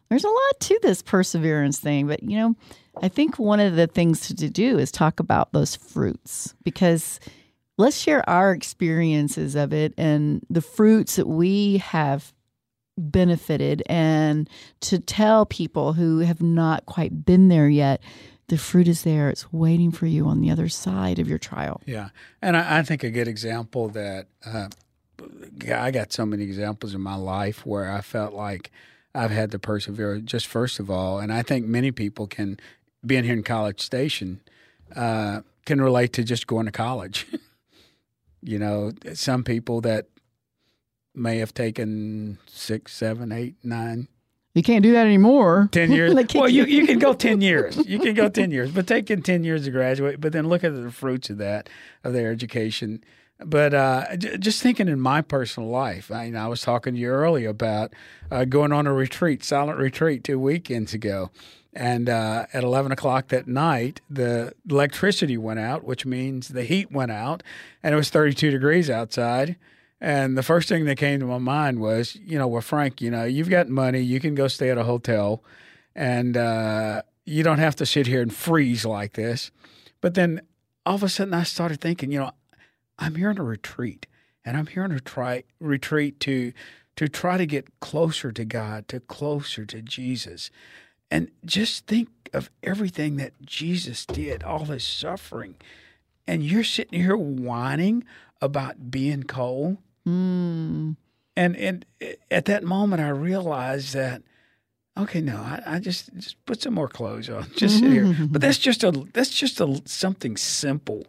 [0.08, 2.54] there's a lot to this perseverance thing but you know
[3.02, 7.20] i think one of the things to do is talk about those fruits because
[7.76, 12.32] let's share our experiences of it and the fruits that we have
[12.96, 13.82] benefited.
[13.86, 14.48] And
[14.82, 18.00] to tell people who have not quite been there yet
[18.48, 19.30] the fruit is there.
[19.30, 21.80] It's waiting for you on the other side of your trial.
[21.86, 22.10] Yeah,
[22.42, 24.68] and I, I think a good example that uh,
[25.72, 28.70] I got so many examples in my life where I felt like
[29.14, 30.18] I've had to persevere.
[30.18, 32.58] Just first of all, and I think many people can,
[33.06, 34.40] being here in College Station,
[34.94, 37.26] uh, can relate to just going to college.
[38.42, 40.06] you know, some people that
[41.14, 44.08] may have taken six, seven, eight, nine,
[44.54, 46.14] you can't do that anymore ten years.
[46.14, 47.76] They well, you, you can go ten years.
[47.86, 50.20] You can go ten years, but taking ten years to graduate.
[50.20, 51.68] But then look at the fruits of that
[52.04, 53.02] of their education.
[53.44, 56.94] But uh, j- just thinking in my personal life, I, you know, I was talking
[56.94, 57.92] to you earlier about
[58.30, 61.30] uh, going on a retreat, silent retreat, two weekends ago,
[61.74, 66.92] and uh, at eleven o'clock that night, the electricity went out, which means the heat
[66.92, 67.42] went out,
[67.82, 69.56] and it was thirty-two degrees outside.
[70.00, 73.10] And the first thing that came to my mind was, you know, well, Frank, you
[73.10, 75.42] know, you've got money, you can go stay at a hotel,
[75.94, 79.50] and uh, you don't have to sit here and freeze like this.
[80.00, 80.42] But then
[80.84, 82.32] all of a sudden, I started thinking, you know,
[82.98, 84.06] I'm here on a retreat,
[84.44, 86.52] and I'm here on a try, retreat to
[86.96, 90.50] to try to get closer to God, to closer to Jesus,
[91.10, 95.54] and just think of everything that Jesus did, all his suffering,
[96.26, 98.04] and you're sitting here whining
[98.40, 99.78] about being cold.
[100.06, 100.96] Mm.
[101.36, 101.84] And and
[102.30, 104.22] at that moment, I realized that
[104.96, 108.14] okay, no, I, I just just put some more clothes on, just sit here.
[108.28, 111.06] But that's just a that's just a something simple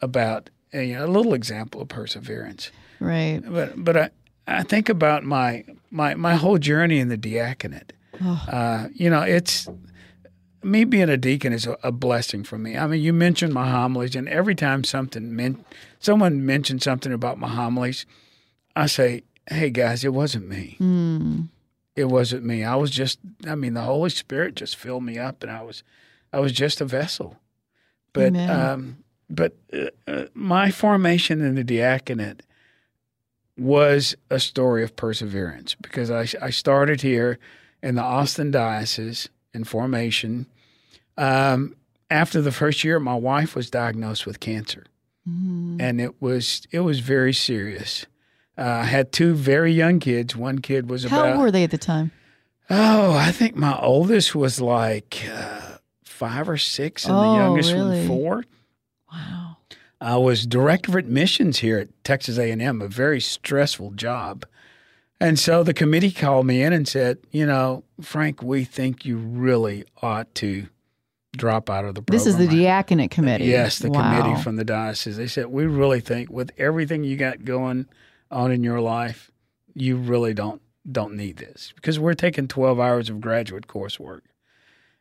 [0.00, 2.70] about uh, you know, a little example of perseverance.
[3.00, 3.40] Right.
[3.44, 4.10] But but I
[4.46, 7.92] I think about my my my whole journey in the diaconate.
[8.22, 9.68] Uh, you know, it's
[10.62, 12.76] me being a deacon is a, a blessing for me.
[12.76, 15.64] I mean, you mentioned my homilies, and every time something men,
[16.00, 18.06] someone mentioned something about my homilies,
[18.74, 20.76] I say, "Hey guys, it wasn't me.
[21.94, 22.64] It wasn't me.
[22.64, 23.18] I was just.
[23.46, 25.82] I mean, the Holy Spirit just filled me up, and I was,
[26.32, 27.36] I was just a vessel.
[28.12, 28.32] But
[28.72, 28.98] um,
[29.30, 32.42] but uh, uh, my formation in the diaconate
[33.58, 37.38] was a story of perseverance because I, I started here
[37.86, 40.46] in the Austin Diocese in formation.
[41.16, 41.76] Um,
[42.10, 44.84] after the first year, my wife was diagnosed with cancer,
[45.24, 48.06] and it was it was very serious.
[48.58, 50.34] Uh, I had two very young kids.
[50.36, 52.10] One kid was How about old were they at the time?
[52.70, 57.72] oh, I think my oldest was like uh, five or six, and Oh, the youngest
[57.72, 57.98] really?
[57.98, 58.44] one four.
[59.12, 59.56] Wow.
[60.00, 64.44] I was director of admissions here at Texas A&M, a very stressful job.
[65.20, 69.16] And so the committee called me in and said, you know, Frank, we think you
[69.16, 70.66] really ought to
[71.36, 72.18] drop out of the program.
[72.18, 73.44] This is the diaconate committee.
[73.44, 74.02] Yes, the wow.
[74.02, 75.16] committee from the diocese.
[75.16, 77.86] They said, we really think with everything you got going
[78.30, 79.30] on in your life,
[79.74, 84.20] you really don't don't need this because we're taking 12 hours of graduate coursework.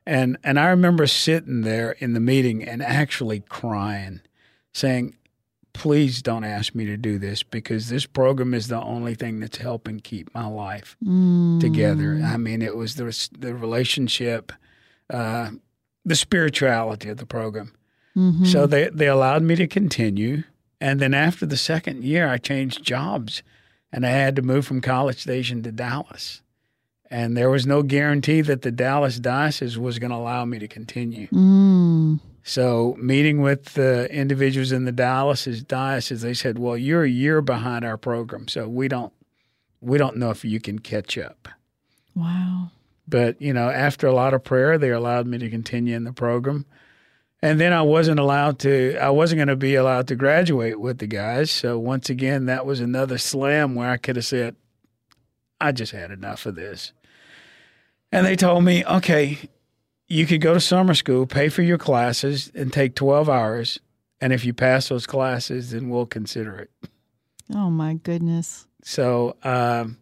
[0.05, 4.21] And and I remember sitting there in the meeting and actually crying,
[4.73, 5.15] saying,
[5.75, 9.57] "Please don't ask me to do this because this program is the only thing that's
[9.57, 11.59] helping keep my life Mm.
[11.59, 13.05] together." I mean, it was the
[13.37, 14.51] the relationship,
[15.09, 15.51] uh,
[16.05, 17.71] the spirituality of the program.
[18.15, 18.47] Mhm.
[18.47, 20.43] So they they allowed me to continue,
[20.79, 23.43] and then after the second year, I changed jobs,
[23.91, 26.41] and I had to move from College Station to Dallas,
[27.11, 30.67] and there was no guarantee that the Dallas diocese was going to allow me to
[30.67, 31.27] continue.
[31.27, 32.19] Mm.
[32.47, 37.41] So meeting with the individuals in the Dallas diocese, they said, "Well, you're a year
[37.41, 39.11] behind our program, so we don't
[39.81, 41.49] we don't know if you can catch up."
[42.13, 42.69] Wow.
[43.07, 46.13] But you know, after a lot of prayer, they allowed me to continue in the
[46.13, 46.67] program.
[47.41, 48.95] And then I wasn't allowed to.
[48.97, 51.49] I wasn't going to be allowed to graduate with the guys.
[51.49, 54.55] So once again, that was another slam where I could have said,
[55.59, 56.93] "I just had enough of this."
[58.11, 59.49] And they told me, "Okay,
[60.07, 63.79] you could go to summer school, pay for your classes, and take twelve hours.
[64.21, 66.71] And if you pass those classes, then we'll consider it."
[67.53, 68.65] Oh my goodness.
[68.83, 69.97] So um,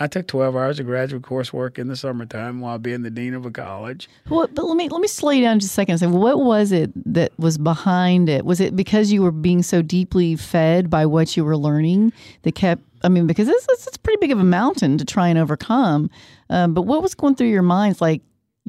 [0.00, 3.44] I took 12 hours of graduate coursework in the summertime while being the dean of
[3.44, 4.08] a college.
[4.28, 6.38] What, but let me let me slow you down just a second and say, what
[6.38, 8.44] was it that was behind it?
[8.44, 12.54] Was it because you were being so deeply fed by what you were learning that
[12.54, 12.82] kept?
[13.02, 16.10] I mean, because it's it's, it's pretty big of a mountain to try and overcome.
[16.48, 18.00] Um, but what was going through your minds?
[18.00, 18.22] Like,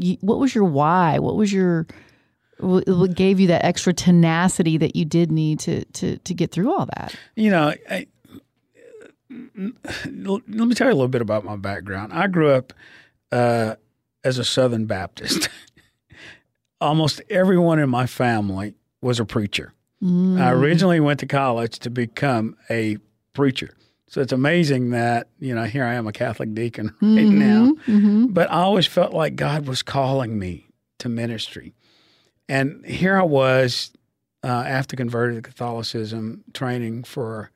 [0.04, 1.20] you, what was your why?
[1.20, 1.88] What was your
[2.60, 6.72] what gave you that extra tenacity that you did need to to to get through
[6.74, 7.16] all that?
[7.36, 8.08] You know, I,
[9.30, 12.14] let me tell you a little bit about my background.
[12.14, 12.74] I grew up
[13.32, 13.76] uh,
[14.24, 15.50] as a Southern Baptist.
[16.82, 19.74] Almost everyone in my family was a preacher.
[20.02, 22.98] I originally went to college to become a
[23.34, 23.72] preacher.
[24.10, 27.74] So it's amazing that, you know, here I am a Catholic deacon right now.
[28.28, 30.68] But I always felt like God was calling me
[30.98, 31.74] to ministry.
[32.50, 33.92] And here I was,
[34.44, 37.52] uh, after converted to Catholicism, training for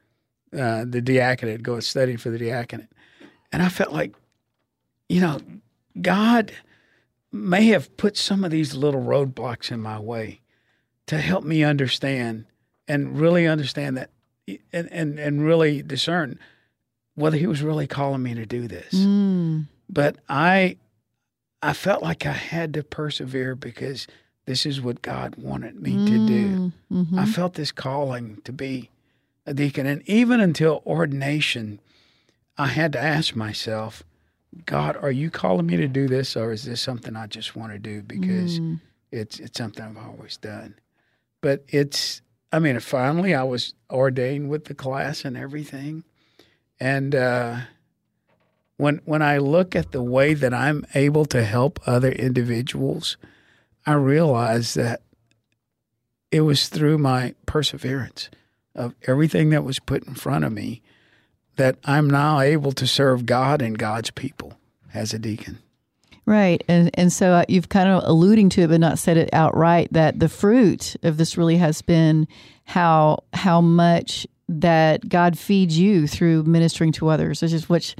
[0.55, 2.89] uh, the diaconate, going studying for the diaconate.
[3.51, 4.15] And I felt like,
[5.09, 5.39] you know,
[5.99, 6.51] God
[7.31, 10.41] may have put some of these little roadblocks in my way
[11.07, 12.45] to help me understand
[12.87, 14.11] and really understand that
[14.47, 16.39] and, and, and really discern
[17.15, 18.93] whether he was really calling me to do this.
[18.93, 19.65] Mm.
[19.89, 20.77] But I
[21.61, 24.07] I felt like I had to persevere because
[24.45, 26.71] this is what God wanted me to do.
[26.91, 27.17] Mm-hmm.
[27.17, 28.89] I felt this calling to be
[29.45, 29.85] a deacon.
[29.85, 31.79] And even until ordination,
[32.57, 34.03] I had to ask myself,
[34.65, 37.71] God, are you calling me to do this or is this something I just want
[37.71, 38.81] to do because Mm.
[39.11, 40.75] it's it's something I've always done?
[41.39, 42.21] But it's
[42.53, 46.03] I mean, finally I was ordained with the class and everything.
[46.79, 47.61] And uh
[48.77, 53.17] when when I look at the way that I'm able to help other individuals,
[53.87, 55.01] I realize that
[56.31, 58.29] it was through my perseverance
[58.75, 60.83] of everything that was put in front of me
[61.55, 64.57] that I'm now able to serve God and God's people
[64.93, 65.59] as a deacon.
[66.25, 69.29] Right, and and so uh, you've kind of alluding to it, but not said it
[69.33, 69.89] outright.
[69.91, 72.27] That the fruit of this really has been
[72.63, 77.41] how how much that God feeds you through ministering to others.
[77.41, 77.95] Which is which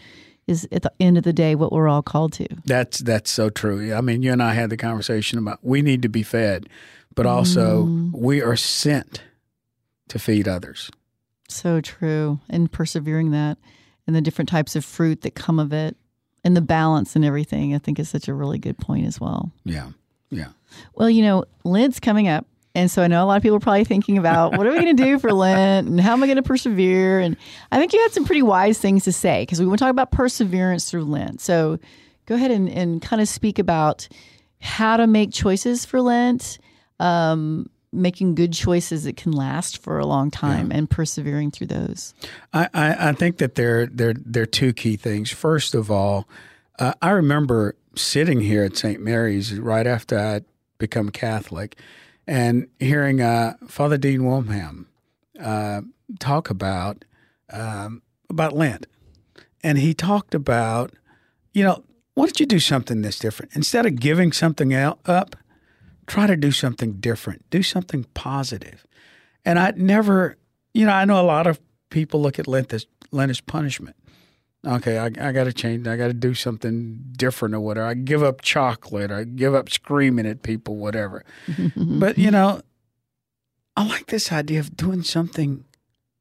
[0.48, 2.48] is at the end of the day what we're all called to.
[2.66, 3.94] That's that's so true.
[3.94, 6.70] I mean, you and I had the conversation about we need to be fed,
[7.16, 9.22] but also we are sent
[10.10, 10.92] to feed others.
[11.50, 12.40] So true.
[12.50, 13.58] And persevering that
[14.08, 15.96] and the different types of fruit that come of it
[16.44, 19.52] and the balance and everything, I think is such a really good point as well.
[19.64, 19.90] Yeah,
[20.30, 20.50] yeah.
[20.96, 22.46] Well, you know, Lent's coming up.
[22.76, 24.80] And so I know a lot of people are probably thinking about what are we
[24.80, 27.20] going to do for Lent and how am I going to persevere?
[27.20, 27.38] And
[27.72, 29.92] I think you had some pretty wise things to say because we want to talk
[29.92, 31.40] about perseverance through Lent.
[31.40, 31.78] So
[32.26, 34.08] go ahead and, and kind of speak about
[34.60, 36.58] how to make choices for Lent,
[37.00, 42.14] um, making good choices that can last for a long time and persevering through those.
[42.54, 45.32] I, I, I think that there there there are two key things.
[45.32, 46.28] First of all,
[46.80, 49.02] uh, I remember sitting here at St.
[49.02, 50.46] Mary's right after I'd
[50.78, 51.78] become Catholic,
[52.28, 54.88] and hearing uh, Father Gene Wilhelm
[55.40, 55.82] uh,
[56.20, 57.06] talk about
[57.52, 58.88] um, about Lent,
[59.64, 60.92] and he talked about,
[61.54, 61.84] you know,
[62.16, 65.36] why don't you do something that's different instead of giving something up?
[66.14, 67.50] Try to do something different.
[67.50, 68.86] Do something positive.
[69.44, 70.38] And I never,
[70.72, 71.60] you know, I know a lot of
[71.90, 73.96] people look at Lent as Lent as punishment.
[74.64, 75.88] Okay, I, I got to change.
[75.88, 77.88] I got to do something different or whatever.
[77.88, 79.10] I give up chocolate.
[79.10, 81.26] I give up screaming at people, whatever.
[81.76, 82.62] but you know,
[83.76, 85.66] I like this idea of doing something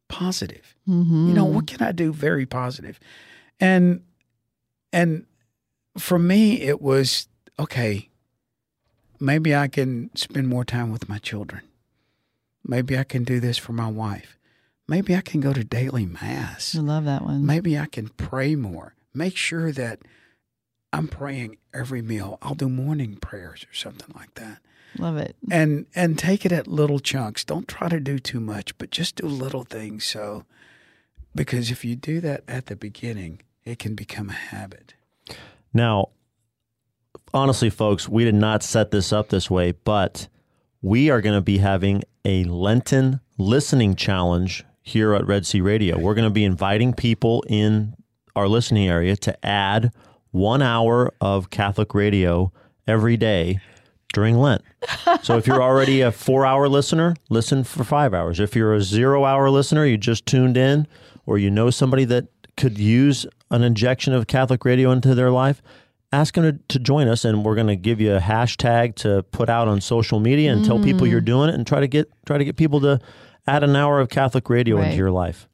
[0.09, 0.75] positive.
[0.89, 1.29] Mm-hmm.
[1.29, 2.99] You know, what can I do very positive?
[3.61, 4.03] And
[4.91, 5.27] and
[5.99, 7.29] for me, it was
[7.59, 8.09] okay.
[9.23, 11.63] Maybe I can spend more time with my children.
[12.67, 14.37] Maybe I can do this for my wife.
[14.89, 16.75] Maybe I can go to daily mass.
[16.77, 17.47] I love that one.
[17.47, 18.97] Maybe I can pray more.
[19.15, 20.01] Make sure that
[20.93, 22.37] I'm praying every meal.
[22.43, 24.59] I'll do morning prayers or something like that.
[24.99, 25.37] Love it.
[25.49, 27.45] And and take it at little chunks.
[27.45, 30.47] Don't try to do too much, but just do little things so
[31.33, 34.95] because if you do that at the beginning, it can become a habit.
[35.73, 36.09] Now,
[37.35, 40.29] honestly, folks, we did not set this up this way, but
[40.81, 45.99] we are going to be having a Lenten listening challenge here at Red Sea Radio.
[45.99, 47.95] We're going to be inviting people in
[48.35, 49.93] our listening area to add
[50.31, 52.53] one hour of Catholic radio
[52.87, 53.61] every day
[54.13, 54.63] during Lent.
[55.23, 58.41] So if you're already a four hour listener, listen for five hours.
[58.41, 60.87] If you're a zero hour listener, you just tuned in,
[61.27, 62.27] or you know somebody that
[62.57, 65.63] could use an injection of Catholic radio into their life,
[66.13, 69.23] ask them to, to join us, and we're going to give you a hashtag to
[69.33, 72.11] put out on social media and tell people you're doing it, and try to get
[72.27, 73.01] try to get people to
[73.47, 74.87] add an hour of Catholic radio Right.
[74.87, 75.49] into your life.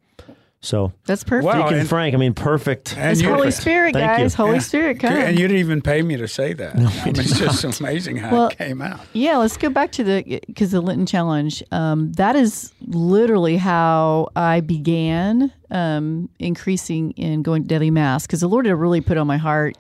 [0.61, 1.45] So, That's perfect.
[1.47, 1.63] Wow.
[1.63, 2.97] Deacon and- Frank, I mean, perfect.
[2.99, 4.25] It's you- Holy Spirit, Thank you.
[4.25, 4.35] guys.
[4.35, 4.59] Holy Yeah.
[4.59, 5.13] Spirit, come.
[5.13, 6.75] And you didn't even pay me to say that.
[6.75, 8.99] I mean, it's just amazing how Well, it came out.
[9.13, 11.63] Yeah, let's go back to the because the Lenten Challenge.
[11.71, 18.41] Um, that is literally how I began um, increasing in going to daily mass because
[18.41, 19.77] the Lord had really put on my heart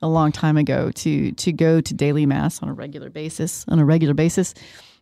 [0.00, 3.78] a long time ago to to go to daily mass on a regular basis on
[3.78, 4.54] a regular basis.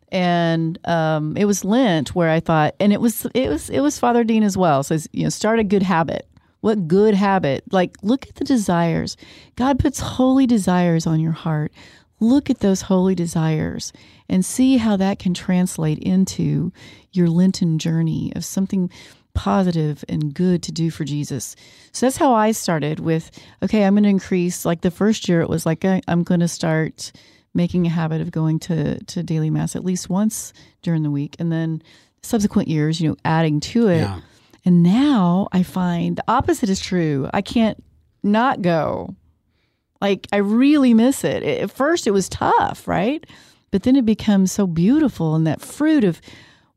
[0.09, 3.99] And um, it was Lent where I thought, and it was it was it was
[3.99, 4.83] Father Gene as well.
[4.83, 6.27] Says you know, start a good habit.
[6.61, 7.63] What good habit?
[7.71, 9.17] Like look at the desires.
[9.55, 11.71] God puts holy desires on your heart
[12.19, 13.93] look at those holy desires
[14.29, 16.71] and see how that can translate into
[17.11, 18.89] your Lenten journey of something
[19.37, 21.55] positive and good to do for Jesus.
[21.93, 23.31] So that's how I started with
[23.63, 24.65] okay, I'm going to increase.
[24.65, 27.11] Like the first year, it was like I, I'm going to start
[27.53, 31.35] making a habit of going to, to daily mass at least once during the week.
[31.39, 31.81] And then
[32.21, 34.01] subsequent years, you know, adding to it.
[34.01, 34.21] Yeah.
[34.65, 37.29] And now I find the opposite is true.
[37.33, 37.81] I can't
[38.23, 39.15] not go.
[40.01, 41.43] Like I really miss it.
[41.43, 43.25] At first it was tough, right?
[43.71, 46.21] But then it becomes so beautiful and that fruit of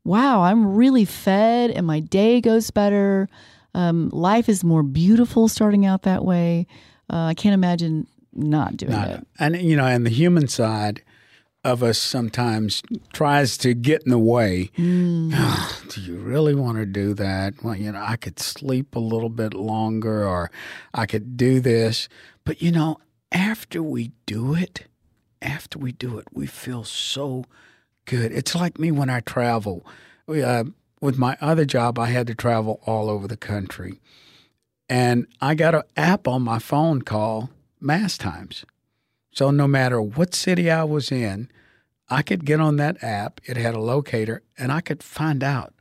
[0.03, 3.29] wow, I'm really fed and my day goes better.
[3.73, 6.67] Um, life is more beautiful starting out that way.
[7.11, 9.27] Uh, I can't imagine not doing Not- it.
[9.39, 11.01] And you know, and the human side
[11.63, 12.81] of us sometimes
[13.13, 14.71] tries to get in the way.
[14.79, 17.63] "Ah, do you really want to do that?
[17.63, 20.49] Well, you know, I could sleep a little bit longer, or
[20.93, 22.09] I could do this.
[22.45, 22.97] But you know,
[23.31, 24.87] after we do it,
[25.41, 27.45] after we do it, we feel so
[28.11, 28.33] good.
[28.33, 29.85] It's like me when I travel.
[30.27, 30.65] Uh,
[30.99, 34.01] with my other job, I had to travel all over the country.
[34.89, 37.47] And I got an app on my phone called
[37.79, 38.65] Mass Times.
[39.33, 41.49] So no matter what city I was in,
[42.09, 43.39] I could get on that app.
[43.45, 45.73] It had a locator, and I could find out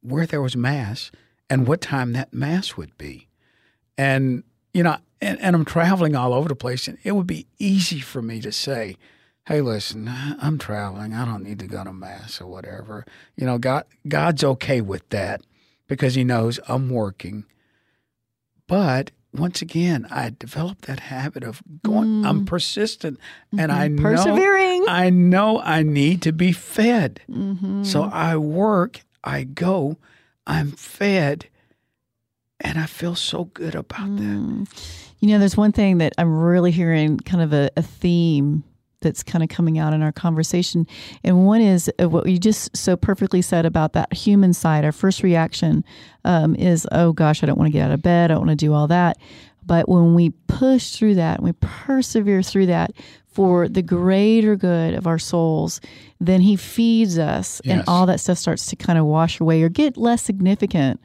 [0.00, 1.10] where there was mass
[1.50, 3.28] and what time that mass would be.
[3.98, 7.46] And you know, and, and I'm traveling all over the place, and it would be
[7.58, 8.96] easy for me to say,
[9.46, 11.14] "Hey, listen, I'm traveling.
[11.14, 13.04] I don't need to go to mass or whatever."
[13.36, 15.42] You know, God, God's okay with that
[15.86, 17.44] because He knows I'm working.
[18.66, 22.24] But once again, I developed that habit of going.
[22.24, 23.18] I'm persistent,
[23.56, 24.86] and I know Persevering.
[24.88, 27.20] I know I need to be fed.
[27.30, 27.84] Mm-hmm.
[27.84, 29.00] So I work.
[29.22, 29.98] I go.
[30.46, 31.46] I'm fed,
[32.60, 34.22] and I feel so good about that.
[34.22, 35.02] Mm.
[35.20, 38.64] You know, there's one thing that I'm really hearing kind of a, a theme
[39.06, 40.86] that's kind of coming out in our conversation.
[41.22, 44.84] And one is uh, what you just so perfectly said about that human side.
[44.84, 45.84] Our first reaction
[46.24, 48.30] um, is, oh gosh, I don't want to get out of bed.
[48.30, 49.16] I don't want to do all that.
[49.64, 52.92] But when we push through that, and we persevere through that
[53.26, 55.80] for the greater good of our souls,
[56.20, 59.68] then He feeds us, and all that stuff starts to kind of wash away or
[59.68, 61.00] get less significant.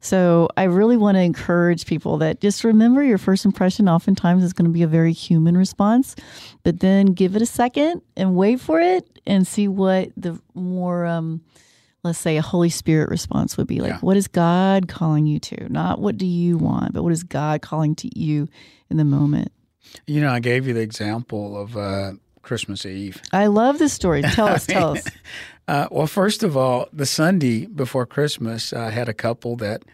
[0.00, 4.52] So I really want to encourage people that just remember your first impression oftentimes is
[4.52, 6.16] going to be a very human response,
[6.62, 11.04] but then give it a second and wait for it and see what the more,
[11.04, 11.42] um,
[12.02, 13.92] let's say, a Holy Spirit response would be like.
[13.92, 13.98] Yeah.
[13.98, 15.70] What is God calling you to?
[15.70, 18.48] Not what do you want, but what is God calling to you
[18.88, 19.52] in the moment?
[20.06, 23.20] You know, I gave you the example of uh, Christmas Eve.
[23.32, 24.22] I love this story.
[24.34, 25.04] Tell us, tell us.
[25.70, 29.84] Uh, well, first of all, the Sunday before Christmas, I had a couple that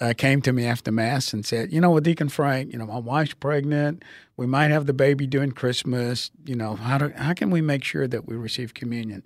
[0.00, 2.86] uh, came to me after Mass and said, You know, with Deacon Frank, you know,
[2.86, 4.06] my wife's pregnant.
[4.38, 6.30] We might have the baby during Christmas.
[6.46, 9.22] You know, how, do, how can we make sure that we receive communion?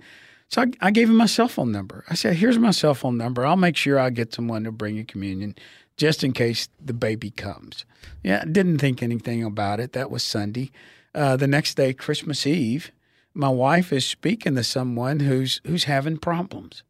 [0.48, 2.04] So I, I gave him my cell phone number.
[2.10, 3.46] I said, Here's my cell phone number.
[3.46, 5.54] I'll make sure I get someone to bring you communion
[5.96, 7.84] just in case the baby comes.
[8.24, 9.92] Yeah, didn't think anything about it.
[9.92, 10.72] That was Sunday.
[11.14, 12.90] Uh, the next day, Christmas Eve,
[13.34, 16.82] my wife is speaking to someone who's who's having problems,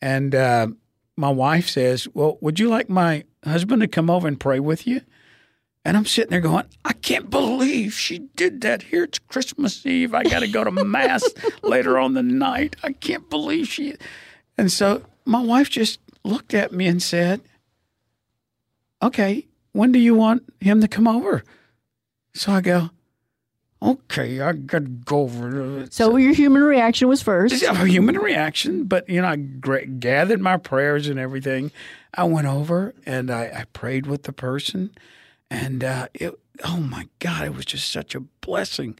[0.00, 0.68] and uh,
[1.16, 4.86] my wife says, "Well, would you like my husband to come over and pray with
[4.86, 5.02] you?"
[5.84, 8.82] And I'm sitting there going, "I can't believe she did that.
[8.82, 10.14] Here it's Christmas Eve.
[10.14, 11.24] I got to go to mass
[11.62, 12.76] later on the night.
[12.82, 13.94] I can't believe she."
[14.56, 17.40] And so my wife just looked at me and said,
[19.02, 21.42] "Okay, when do you want him to come over?"
[22.34, 22.90] So I go,
[23.84, 27.62] "Okay, I got to go over." So your human reaction was first.
[27.62, 31.70] A human reaction, but you know, I gathered my prayers and everything.
[32.14, 34.90] I went over and I, I prayed with the person,
[35.50, 36.38] and uh, it.
[36.64, 37.46] Oh my God!
[37.46, 38.98] It was just such a blessing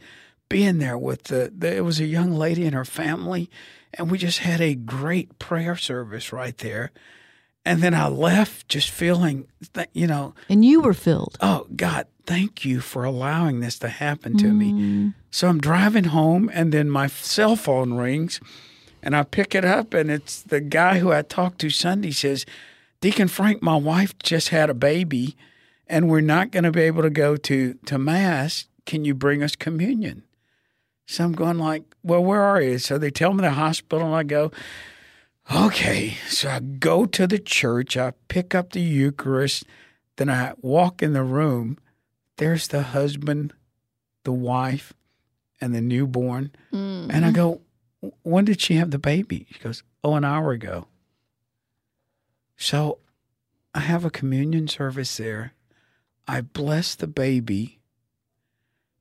[0.49, 1.76] being there with the, the.
[1.76, 3.49] It was a young lady and her family,
[3.95, 6.91] and we just had a great prayer service right there.
[7.66, 11.39] And then I left just feeling, that, you know, And you were filled.
[11.41, 14.72] oh God, thank you for allowing this to happen to me.
[14.72, 15.08] Mm-hmm.
[15.30, 18.40] So I'm driving home, and then my cell phone rings,
[19.02, 22.46] and I pick it up, and it's the guy who I talked to Sunday says,
[23.00, 25.36] Deacon Frank, my wife just had a baby,
[25.86, 28.66] and we're not going to be able to go to to mass.
[28.86, 30.22] Can you bring us communion?
[31.06, 32.78] So I'm going like, well, where are you?
[32.78, 34.50] So they tell me the hospital, and I go,
[35.54, 36.16] okay.
[36.28, 39.64] So I go to the church, I pick up the Eucharist,
[40.16, 41.76] then I walk in the room.
[42.37, 43.53] There's the husband,
[44.24, 44.93] the wife,
[45.61, 46.51] and the newborn.
[46.72, 47.32] And I mm-hmm.
[47.32, 47.61] go,
[48.22, 49.47] when did she have the baby?
[49.51, 50.89] She goes, oh, an hour ago.
[52.57, 52.99] So
[53.74, 55.53] I have a communion service there.
[56.26, 57.78] I bless the baby.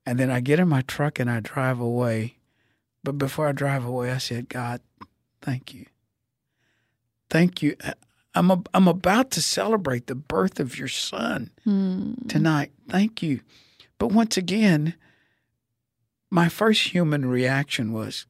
[0.06, 2.36] And then I get in my truck and I drive away.
[3.02, 4.80] But before I drive away, I said, God,
[5.42, 5.86] thank you.
[7.30, 7.76] Thank you.
[7.82, 7.92] Uh,
[8.34, 12.14] I'm, a, I'm about to celebrate the birth of your son hmm.
[12.28, 12.72] tonight.
[12.88, 13.40] Thank you.
[13.98, 14.94] But once again,
[16.30, 18.26] my first human reaction was,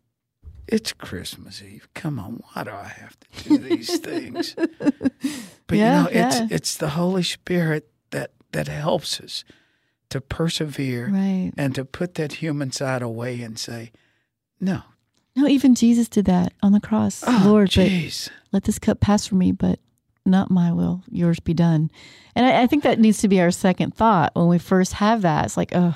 [0.66, 1.88] it's Christmas Eve.
[1.94, 4.54] Come on, why do I have to do these things?
[5.66, 6.46] But Yeah, you know, it's yeah.
[6.50, 9.44] it's the Holy Spirit that that helps us
[10.10, 11.52] to persevere Right.
[11.56, 13.90] and to put that human side away and say,
[14.60, 14.82] No.
[15.34, 17.24] No, even Jesus did that on the cross.
[17.26, 19.80] Oh, Lord, but let this cup pass from me, but
[20.26, 21.90] not my will, yours be done.
[22.34, 25.22] And I, I think that needs to be our second thought when we first have
[25.22, 25.44] that.
[25.44, 25.94] It's like, oh,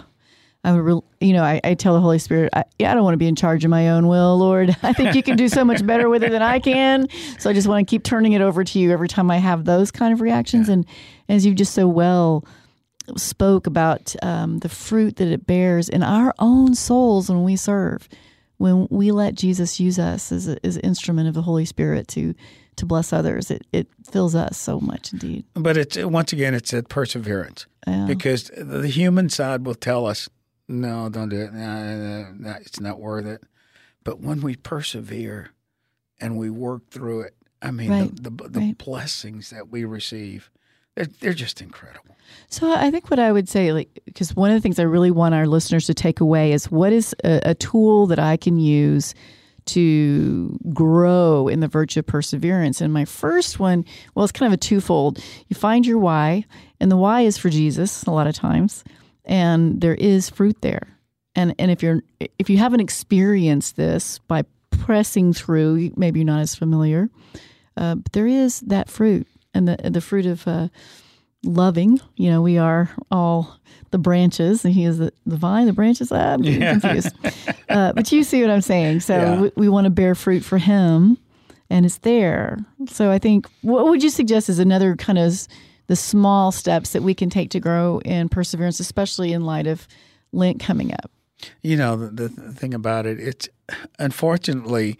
[0.64, 3.14] I would, you know, I, I tell the Holy Spirit, I, yeah, I don't want
[3.14, 4.76] to be in charge of my own will, Lord.
[4.82, 7.08] I think you can do so much better with it than I can.
[7.38, 9.64] So I just want to keep turning it over to you every time I have
[9.64, 10.68] those kind of reactions.
[10.68, 10.84] And
[11.28, 12.44] as you just so well
[13.16, 18.08] spoke about um, the fruit that it bears in our own souls when we serve,
[18.58, 22.08] when we let Jesus use us as, a, as an instrument of the Holy Spirit
[22.08, 22.34] to
[22.78, 25.44] to bless others, it, it fills us so much indeed.
[25.54, 28.06] But it's once again, it's a perseverance Yeah.
[28.06, 30.28] because the human side will tell us,
[30.68, 31.52] "No, don't do it.
[31.52, 33.42] No, no, no, it's not worth it."
[34.04, 35.50] But when we persevere
[36.20, 38.78] and we work through it, I mean, Right, the, the, the right.
[38.78, 40.50] blessings that we receive,
[40.94, 42.16] they're, they're just incredible.
[42.48, 45.10] So I think what I would say, like, because one of the things I really
[45.10, 48.58] want our listeners to take away is what is a, a tool that I can
[48.58, 49.14] use
[49.68, 52.80] to grow in the virtue of perseverance.
[52.80, 55.22] And my first one, well, it's kind of a twofold.
[55.48, 56.44] You find your why,
[56.80, 58.84] and the why is for Jesus a lot of times,
[59.24, 60.98] and there is fruit there.
[61.34, 62.02] And and if you're
[62.38, 67.08] if you haven't experienced this by pressing through, maybe you're not as familiar,
[67.76, 70.68] uh, but there is that fruit, and the the fruit of uh,
[71.44, 72.00] loving.
[72.16, 73.58] You know, we are all
[73.90, 76.12] the branches, and he is the, the vine, the branches.
[76.12, 76.78] Ah, I'm Yeah.
[76.78, 77.14] confused.
[77.68, 79.00] Uh, but you see what I'm saying.
[79.00, 79.40] So Yeah.
[79.40, 81.16] we, we want to bear fruit for him,
[81.70, 82.58] and it's there.
[82.88, 85.46] So I think what would you suggest is another kind of
[85.86, 89.88] the small steps that we can take to grow in perseverance, especially in light of
[90.32, 91.10] Lent coming up.
[91.62, 93.48] You know, the, the thing about it, it's
[93.98, 94.98] unfortunately,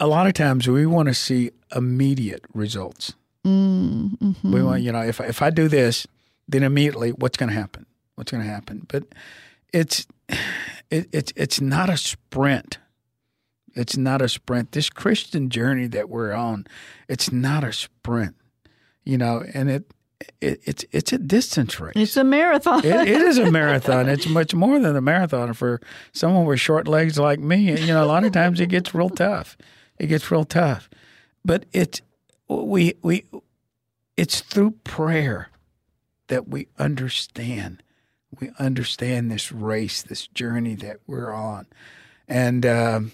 [0.00, 3.14] a lot of times we want to see immediate results.
[3.46, 4.52] Mm-hmm.
[4.52, 6.06] We want, you know, if if I do this,
[6.48, 7.86] then immediately, what's going to happen?
[8.16, 8.86] What's going to happen?
[8.88, 9.04] But
[9.72, 10.06] it's
[10.90, 12.78] it, it's it's not a sprint.
[13.74, 14.72] It's not a sprint.
[14.72, 16.66] This Christian journey that we're on,
[17.08, 18.34] it's not a sprint.
[19.04, 19.92] You know, and it,
[20.40, 21.94] it it's it's a distance race.
[21.96, 22.84] It's a marathon.
[22.84, 24.08] it, it is a marathon.
[24.08, 25.80] It's much more than a marathon for
[26.12, 27.80] someone with short legs like me.
[27.80, 29.56] You know, a lot of times it gets real tough.
[29.98, 30.90] It gets real tough,
[31.44, 32.02] but it's
[32.50, 33.24] we we
[34.16, 35.48] it's through prayer
[36.28, 37.82] that we understand.
[38.40, 41.66] We understand this race, this journey that we're on,
[42.28, 43.12] and um,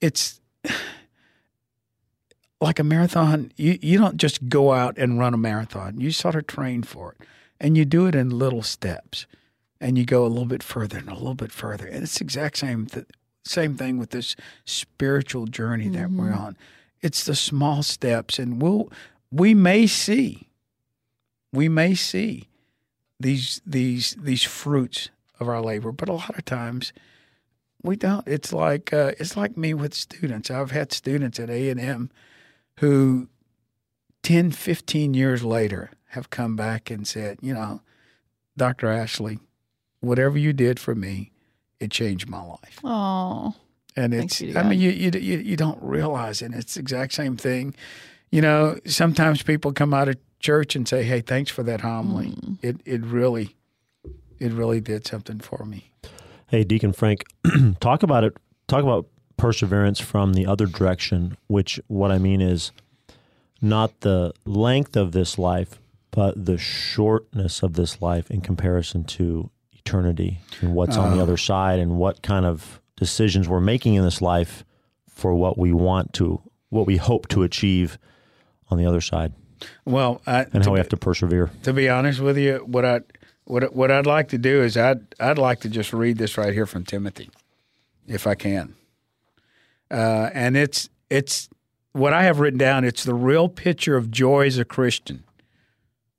[0.00, 0.40] it's
[2.60, 3.52] like a marathon.
[3.56, 6.00] You you don't just go out and run a marathon.
[6.00, 7.26] You sort of train for it,
[7.60, 9.26] and you do it in little steps,
[9.80, 11.86] and you go a little bit further and a little bit further.
[11.86, 13.06] And it's the exact same th-
[13.44, 16.56] same thing with this spiritual journey that we're on.
[17.02, 18.90] It's the small steps, and we'll
[19.30, 20.48] we may see
[21.52, 22.48] we may see
[23.18, 26.92] these these these fruits of our labor, but a lot of times
[27.82, 28.26] we don't.
[28.26, 30.50] It's like uh, it's like me with students.
[30.50, 32.10] I've had students at A and M
[32.78, 33.28] who
[34.22, 37.80] 10, 15 years later have come back and said, you know,
[38.56, 38.88] Dr.
[38.88, 39.40] Ashley,
[40.00, 41.32] whatever you did for me,
[41.80, 42.78] it changed my life.
[42.84, 43.54] Oh,
[43.96, 46.52] And it's, be to I mean, you, you, you, you don't realize it.
[46.54, 47.74] It's the exact same thing.
[48.30, 52.30] You know, sometimes people come out of church and say, hey, thanks for that homily.
[52.30, 52.58] Mm.
[52.62, 53.56] It, it really,
[54.38, 55.92] it really did something for me.
[56.48, 57.24] Hey, Deacon Frank,
[57.80, 58.36] talk about it.
[58.68, 62.72] Talk about perseverance from the other direction, which what I mean is
[63.60, 65.80] not the length of this life,
[66.10, 71.36] but the shortness of this life in comparison to eternity and what's on the other
[71.36, 74.64] side and what kind of decisions we're making in this life
[75.08, 76.40] for what we want to,
[76.70, 77.98] what we hope to achieve
[78.70, 79.32] on the other side,
[79.84, 81.50] Well, I, and how we be, have to persevere.
[81.64, 83.00] to be honest with you, what I,
[83.44, 86.52] what, what I'd like to do is I'd, I'd like to just read this right
[86.52, 87.28] here from Timothy,
[88.06, 88.74] if I can.
[89.90, 91.48] Uh, and it's, it's
[91.92, 92.84] what I have written down.
[92.84, 95.24] It's the real picture of joy as a Christian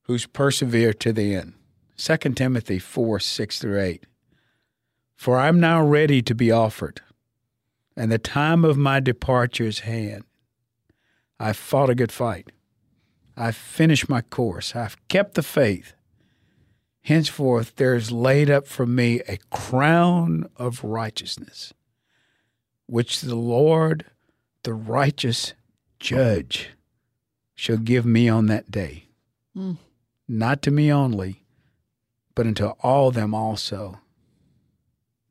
[0.03, 1.53] who's persevered to the end.
[1.97, 4.05] 2 Timothy 4 6 through 8.
[5.23, 6.99] For I'm now ready to be offered,
[7.95, 10.25] and the time of my departure is hand.
[11.39, 12.51] I've fought a good fight.
[13.37, 14.75] I've finished my course.
[14.75, 15.93] I've kept the faith.
[17.03, 21.73] Henceforth, there is laid up for me a crown of righteousness,
[22.87, 24.03] which the Lord,
[24.63, 25.53] the righteous
[26.01, 26.71] judge,
[27.55, 29.05] shall give me on that day.
[29.55, 29.77] Mm.
[30.27, 31.45] Not to me only,
[32.35, 34.01] but unto all them also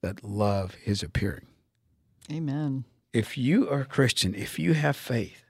[0.02, 1.46] that love his appearing.
[2.30, 2.84] amen.
[3.12, 5.44] If you are a Christian, if you have faith,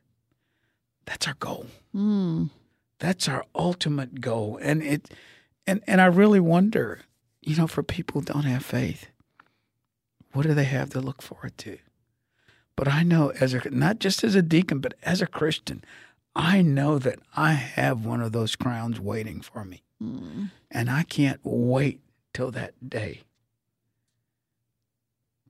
[1.05, 1.67] that's our goal.
[1.95, 2.51] Mm.
[2.99, 4.59] That's our ultimate goal.
[4.63, 5.13] And it
[5.67, 7.01] and and I really wonder,
[7.41, 9.09] you know, for people who don't have faith,
[10.33, 11.79] what do they have to look forward to?
[12.77, 15.85] But I know as a not just as a deacon, but as a Christian,
[16.35, 19.83] I know that I have one of those crowns waiting for me.
[20.03, 20.51] Mm.
[20.71, 22.01] And I can't wait
[22.33, 23.23] till that day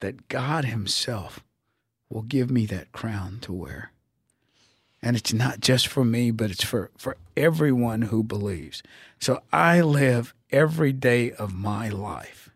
[0.03, 1.41] that God Himself
[2.11, 3.91] will give me that crown to wear.
[5.03, 8.83] And it's not just for me, but it's for, for everyone who believes.
[9.19, 12.51] So I live every day of my life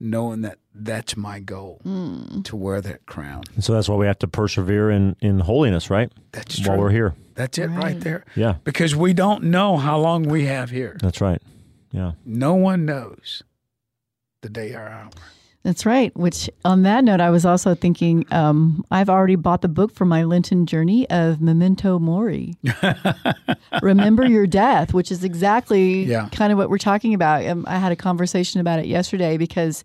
[0.00, 2.44] knowing that that's my goal Mm.
[2.44, 3.44] to wear that crown.
[3.54, 6.10] And so that's why we have to persevere in, in holiness, right?
[6.32, 6.70] That's true.
[6.72, 7.14] While we're here.
[7.34, 7.76] That's it right.
[7.94, 8.00] Right.
[8.00, 8.24] there.
[8.36, 10.96] Yeah, Because we don't know how long we have here.
[11.00, 11.40] that's right.
[11.90, 12.12] Yeah.
[12.24, 13.42] No one knows
[14.42, 15.10] the day or hour.
[15.64, 16.14] That's right.
[16.14, 20.04] Which, on that note, I was also thinking um, I've already bought the book for
[20.04, 22.54] my Lenten journey of Memento Mori.
[23.82, 26.28] Remember your death, which is exactly Yeah.
[26.32, 27.46] kind of what we're talking about.
[27.46, 29.84] Um, I had a conversation about it yesterday because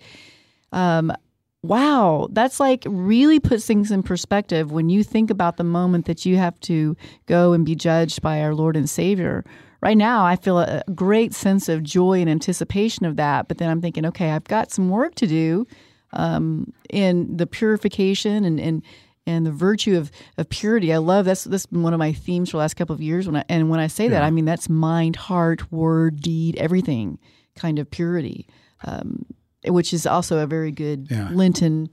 [0.74, 1.14] um,
[1.62, 6.26] Wow, that's like really puts things in perspective when you think about the moment that
[6.26, 9.44] you have to go and be judged by our Lord and Savior.
[9.82, 13.48] Right now, I feel a great sense of joy and anticipation of that.
[13.48, 15.66] But then I'm thinking, okay, I've got some work to do
[16.12, 18.84] um, in the purification and, and
[19.26, 20.92] and the virtue of, of purity.
[20.92, 23.28] I love that's that's been one of my themes for the last couple of years.
[23.28, 27.20] When I, and when I say that, I mean that's mind, heart, word, deed, everything
[27.56, 28.48] kind of purity.
[28.84, 29.26] Um,
[29.66, 31.30] which is also a very good Yeah.
[31.32, 31.90] Lenten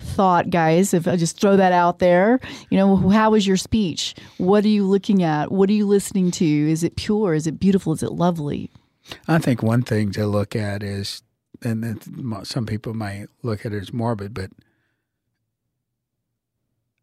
[0.00, 0.92] thought, guys.
[0.94, 2.40] If I just throw that out there,
[2.70, 4.14] you know, how was your speech?
[4.38, 5.52] What are you looking at?
[5.52, 6.44] What are you listening to?
[6.46, 7.34] Is it pure?
[7.34, 7.92] Is it beautiful?
[7.92, 8.70] Is it lovely?
[9.28, 11.22] I think one thing to look at is,
[11.62, 12.00] and
[12.44, 14.50] some people might look at it as morbid, but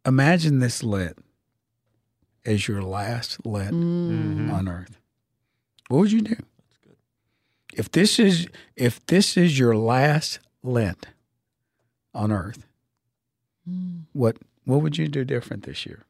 [0.06, 1.18] imagine this Lent
[2.46, 4.52] as your last Lent Mm.
[4.52, 4.98] on earth.
[5.88, 6.36] What would you do?
[7.74, 8.46] If this is
[8.76, 11.06] if this is your last Lent
[12.14, 12.66] on earth,
[14.12, 16.04] what what would you do different this year?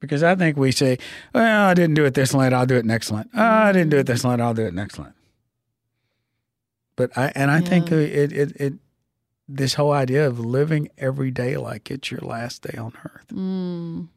[0.00, 0.98] Because I think we say,
[1.34, 2.54] "Well, I didn't do it this Lent.
[2.54, 3.30] I'll do it next Lent.
[3.34, 4.40] Oh, I didn't do it this Lent.
[4.40, 5.14] I'll do it next Lent."
[6.96, 8.74] But I and I think it, it it
[9.48, 13.26] this whole idea of living every day like it's your last day on earth.
[13.32, 14.08] Mm.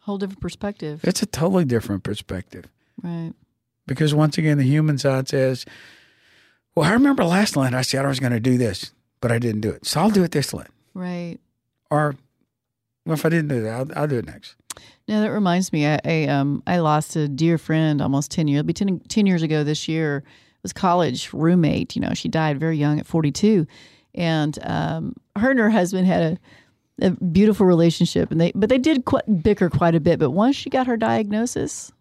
[0.00, 1.00] Whole different perspective.
[1.04, 2.66] It's a totally different perspective.
[3.02, 3.32] Right.
[3.86, 5.64] Because once again, the human side says,
[6.74, 9.38] Well, I remember last Lent I said I was going to do this, but I
[9.38, 9.86] didn't do it.
[9.86, 10.70] So I'll do it this Lent.
[10.92, 11.38] Right.
[11.92, 12.16] Or,
[13.04, 14.56] well, if I didn't do that, I'll, I'll do it next.
[15.06, 15.86] No, that reminds me.
[15.86, 18.60] I, I um I lost a dear friend almost ten years.
[18.60, 20.18] It'll be 10, 10 years ago this year.
[20.18, 21.94] It was college roommate.
[21.94, 23.66] You know, she died very young at forty two,
[24.14, 26.38] and um, her and her husband had
[27.02, 30.18] a, a beautiful relationship, and they but they did quite, bicker quite a bit.
[30.18, 31.92] But once she got her diagnosis,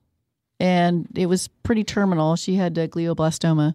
[0.59, 3.73] and it was pretty terminal, she had glioblastoma.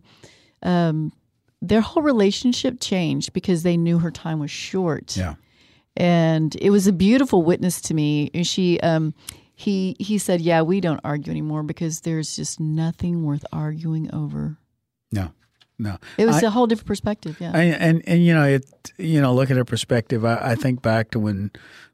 [0.63, 1.13] Um,
[1.61, 5.35] their whole relationship changed because they knew her time was short Yeah.
[5.97, 8.31] And it was a beautiful witness to me.
[8.35, 9.15] And She, um,
[9.55, 14.59] he, he said, "Yeah, we don't argue anymore because there's just nothing worth arguing over."
[15.13, 15.33] No,
[15.79, 15.97] no.
[16.19, 17.39] It was I- a whole different perspective.
[17.41, 20.25] Yeah, I, and, and, you know, it, you know, look at her perspective.
[20.25, 21.51] I, I think back to when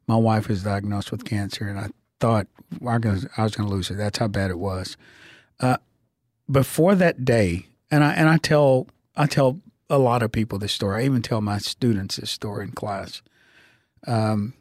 [0.07, 1.89] my wife was diagnosed with cancer and I
[2.19, 2.47] thought
[2.85, 3.95] I was, I was going to lose her.
[3.95, 4.97] That's how bad it was.
[5.59, 5.77] Uh,
[6.51, 10.73] before that day, and I, and I tell, I tell a lot of people this
[10.73, 11.03] story.
[11.03, 13.21] I even tell my students this story in class.
[14.07, 14.53] Um,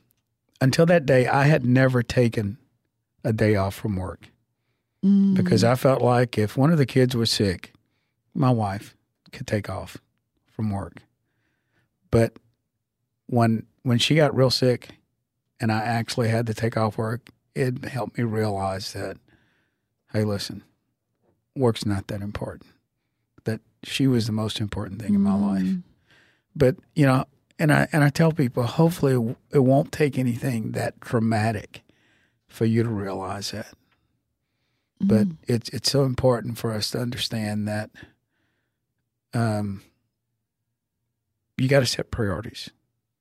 [0.61, 2.59] until that day, I had never taken
[3.24, 4.28] a day off from work
[5.05, 5.34] Mm.
[5.34, 7.72] because I felt like if one of the kids was sick,
[8.34, 8.95] my wife
[9.32, 9.97] could take off
[10.47, 11.03] from work.
[12.11, 12.34] But
[13.26, 14.90] when when she got real sick
[15.59, 19.16] and I actually had to take off work, it helped me realize that
[20.12, 20.62] hey, listen,
[21.57, 22.66] work's not that important.
[23.45, 25.62] That she was the most important thing in my life.
[25.64, 25.82] Mm.
[26.55, 27.24] But, you know,
[27.63, 31.83] and I and I tell people hopefully it won't take anything that dramatic
[32.49, 33.73] for you to realize that
[35.01, 35.37] but Mm.
[35.49, 37.91] it's it's so important for us to understand that
[39.35, 39.83] um
[41.57, 42.71] you got to set priorities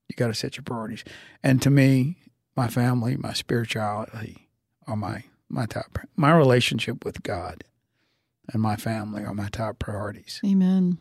[0.10, 1.04] you got to set your priorities
[1.44, 2.18] and to me
[2.56, 4.48] my family my spirituality
[4.88, 7.64] are my my top my relationship with god
[8.52, 10.98] and my family are my top priorities Amen.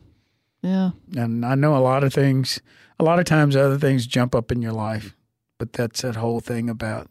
[0.61, 2.61] Yeah, and i know a lot of things
[2.99, 5.15] a lot of times other things jump up in your life
[5.57, 7.09] but that's that whole thing about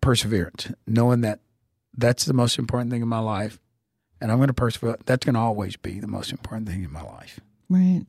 [0.00, 1.40] perseverance knowing that
[1.96, 3.58] that's the most important thing in my life
[4.20, 6.92] and i'm going to persevere that's going to always be the most important thing in
[6.92, 8.04] my life right.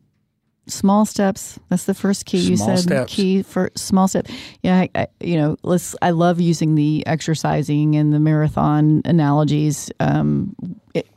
[0.68, 1.60] Small steps.
[1.70, 2.80] That's the first key you said.
[2.80, 3.14] steps.
[3.14, 4.28] Key for small step.
[4.62, 5.96] Yeah, I, I, you know, let's.
[6.02, 10.56] I love using the exercising and the marathon analogies um,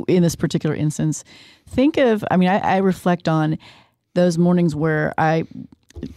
[0.09, 1.23] in this particular instance.
[1.69, 2.25] Think of.
[2.31, 3.59] I mean, I, I reflect on
[4.15, 5.45] those mornings where I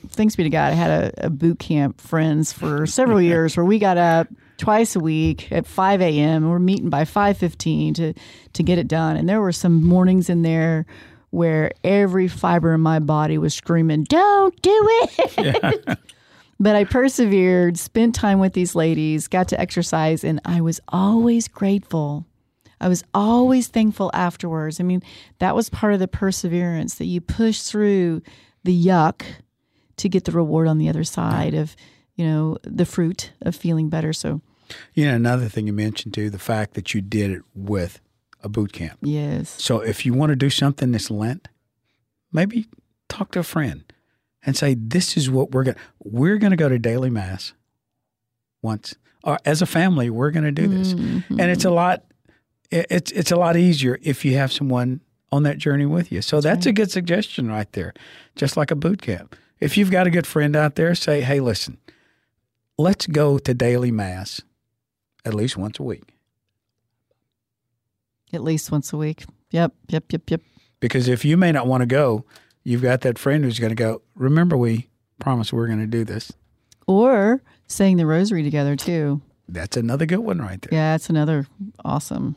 [0.10, 3.66] thanks be to God, I had a, a boot camp friends for several years where
[3.66, 4.28] we got up
[4.58, 6.50] twice a week at 5 a.m.
[6.50, 8.14] we're meeting by 5.15 to,
[8.54, 9.16] to get it done.
[9.16, 10.86] And there were some mornings in there
[11.32, 15.98] where every fiber in my body was screaming, don't do it.
[16.60, 21.48] but I persevered, spent time with these ladies, got to exercise, and I was always
[21.48, 22.26] grateful.
[22.82, 24.80] I was always thankful afterwards.
[24.80, 25.04] I mean,
[25.40, 28.22] that was part of the perseverance that you push through
[28.64, 29.24] the yuck
[29.98, 31.76] to get the reward on the other side of,
[32.16, 34.14] you know, the fruit of feeling better.
[34.14, 34.42] So,
[34.94, 38.00] you know another thing you mentioned too the fact that you did it with
[38.44, 39.50] a boot camp yes.
[39.62, 41.48] so if you want to do something this lent
[42.32, 42.68] maybe
[43.08, 43.92] talk to a friend
[44.46, 47.54] and say this is what we're going we're going to go to daily mass
[48.62, 51.40] once or as a family we're going to do this Mm-hmm.
[51.40, 52.04] and it's a lot
[52.72, 56.22] it's it's a lot easier if you have someone on that journey with you.
[56.22, 57.94] So that's, a good suggestion right there,
[58.36, 59.36] just like a boot camp.
[59.60, 61.78] If you've got a good friend out there, say, hey, listen,
[62.78, 64.42] let's go to daily mass
[65.26, 66.16] at least once a week.
[68.34, 69.26] At least once a week.
[69.52, 70.42] Yep, yep, yep, yep.
[70.80, 72.26] Because if you may not want to go,
[72.64, 74.88] you've got that friend who's going to go, remember, we
[75.20, 76.32] promised we're going to do this.
[76.88, 79.22] Or saying the rosary together too.
[79.48, 80.70] That's another good one right there.
[80.72, 81.48] Yeah, that's another
[81.84, 82.36] awesome.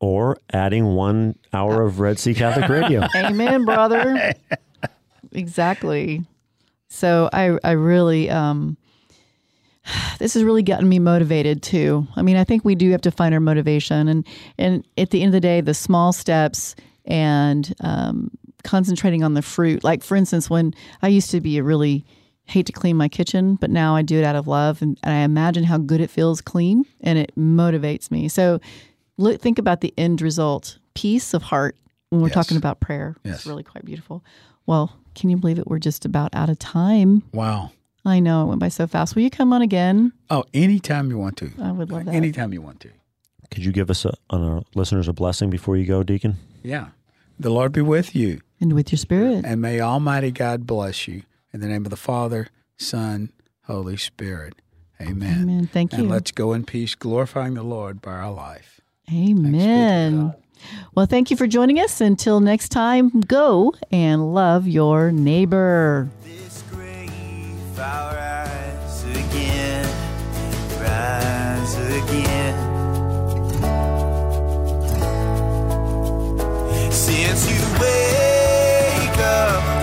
[0.00, 3.06] Or adding one hour of Red Sea Catholic Radio.
[3.16, 4.34] Amen, brother.
[5.32, 6.24] exactly.
[6.88, 8.76] So I I really um
[10.18, 12.06] this has really gotten me motivated too.
[12.16, 14.26] I mean, I think we do have to find our motivation and
[14.58, 16.74] and at the end of the day, the small steps
[17.04, 18.30] and um,
[18.64, 19.82] concentrating on the fruit.
[19.82, 22.04] Like for instance, when I used to be a really
[22.44, 25.14] hate to clean my kitchen, but now I do it out of love and, and
[25.14, 28.28] I imagine how good it feels clean and it motivates me.
[28.28, 28.60] So
[29.16, 30.78] look think about the end result.
[30.94, 31.76] Peace of heart
[32.10, 32.34] when we're Yes.
[32.34, 33.16] talking about prayer.
[33.24, 33.36] Yes.
[33.36, 34.24] It's really quite beautiful.
[34.66, 35.66] Well, can you believe it?
[35.66, 37.22] We're just about out of time.
[37.32, 37.70] Wow.
[38.04, 39.14] I know it went by so fast.
[39.14, 40.12] Will you come on again?
[40.28, 41.50] Oh, anytime you want to.
[41.60, 42.14] I would love that.
[42.14, 42.90] Anytime you want to.
[43.50, 46.36] Could you give us a, on our listeners a blessing before you go, Deacon?
[46.62, 46.88] Yeah.
[47.38, 48.40] The Lord be with you.
[48.60, 49.44] And with your spirit.
[49.44, 51.22] And may Almighty God bless you.
[51.52, 53.30] In the name of the Father, Son,
[53.66, 54.54] Holy Spirit.
[55.00, 55.42] Amen.
[55.42, 55.66] Amen.
[55.66, 56.08] Thank And you.
[56.08, 58.80] let's go in peace, glorifying the Lord by our life.
[59.12, 60.32] Amen.
[60.94, 62.00] Well, thank you for joining us.
[62.00, 66.08] Until next time, go and love your neighbor.
[67.82, 69.86] I'll rise again,
[70.80, 72.54] rise again.
[76.92, 79.82] Since you wake up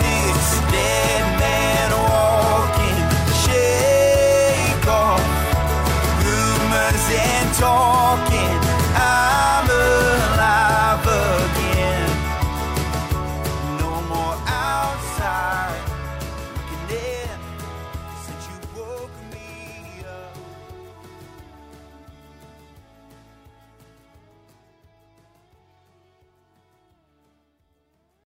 [7.60, 8.39] talking.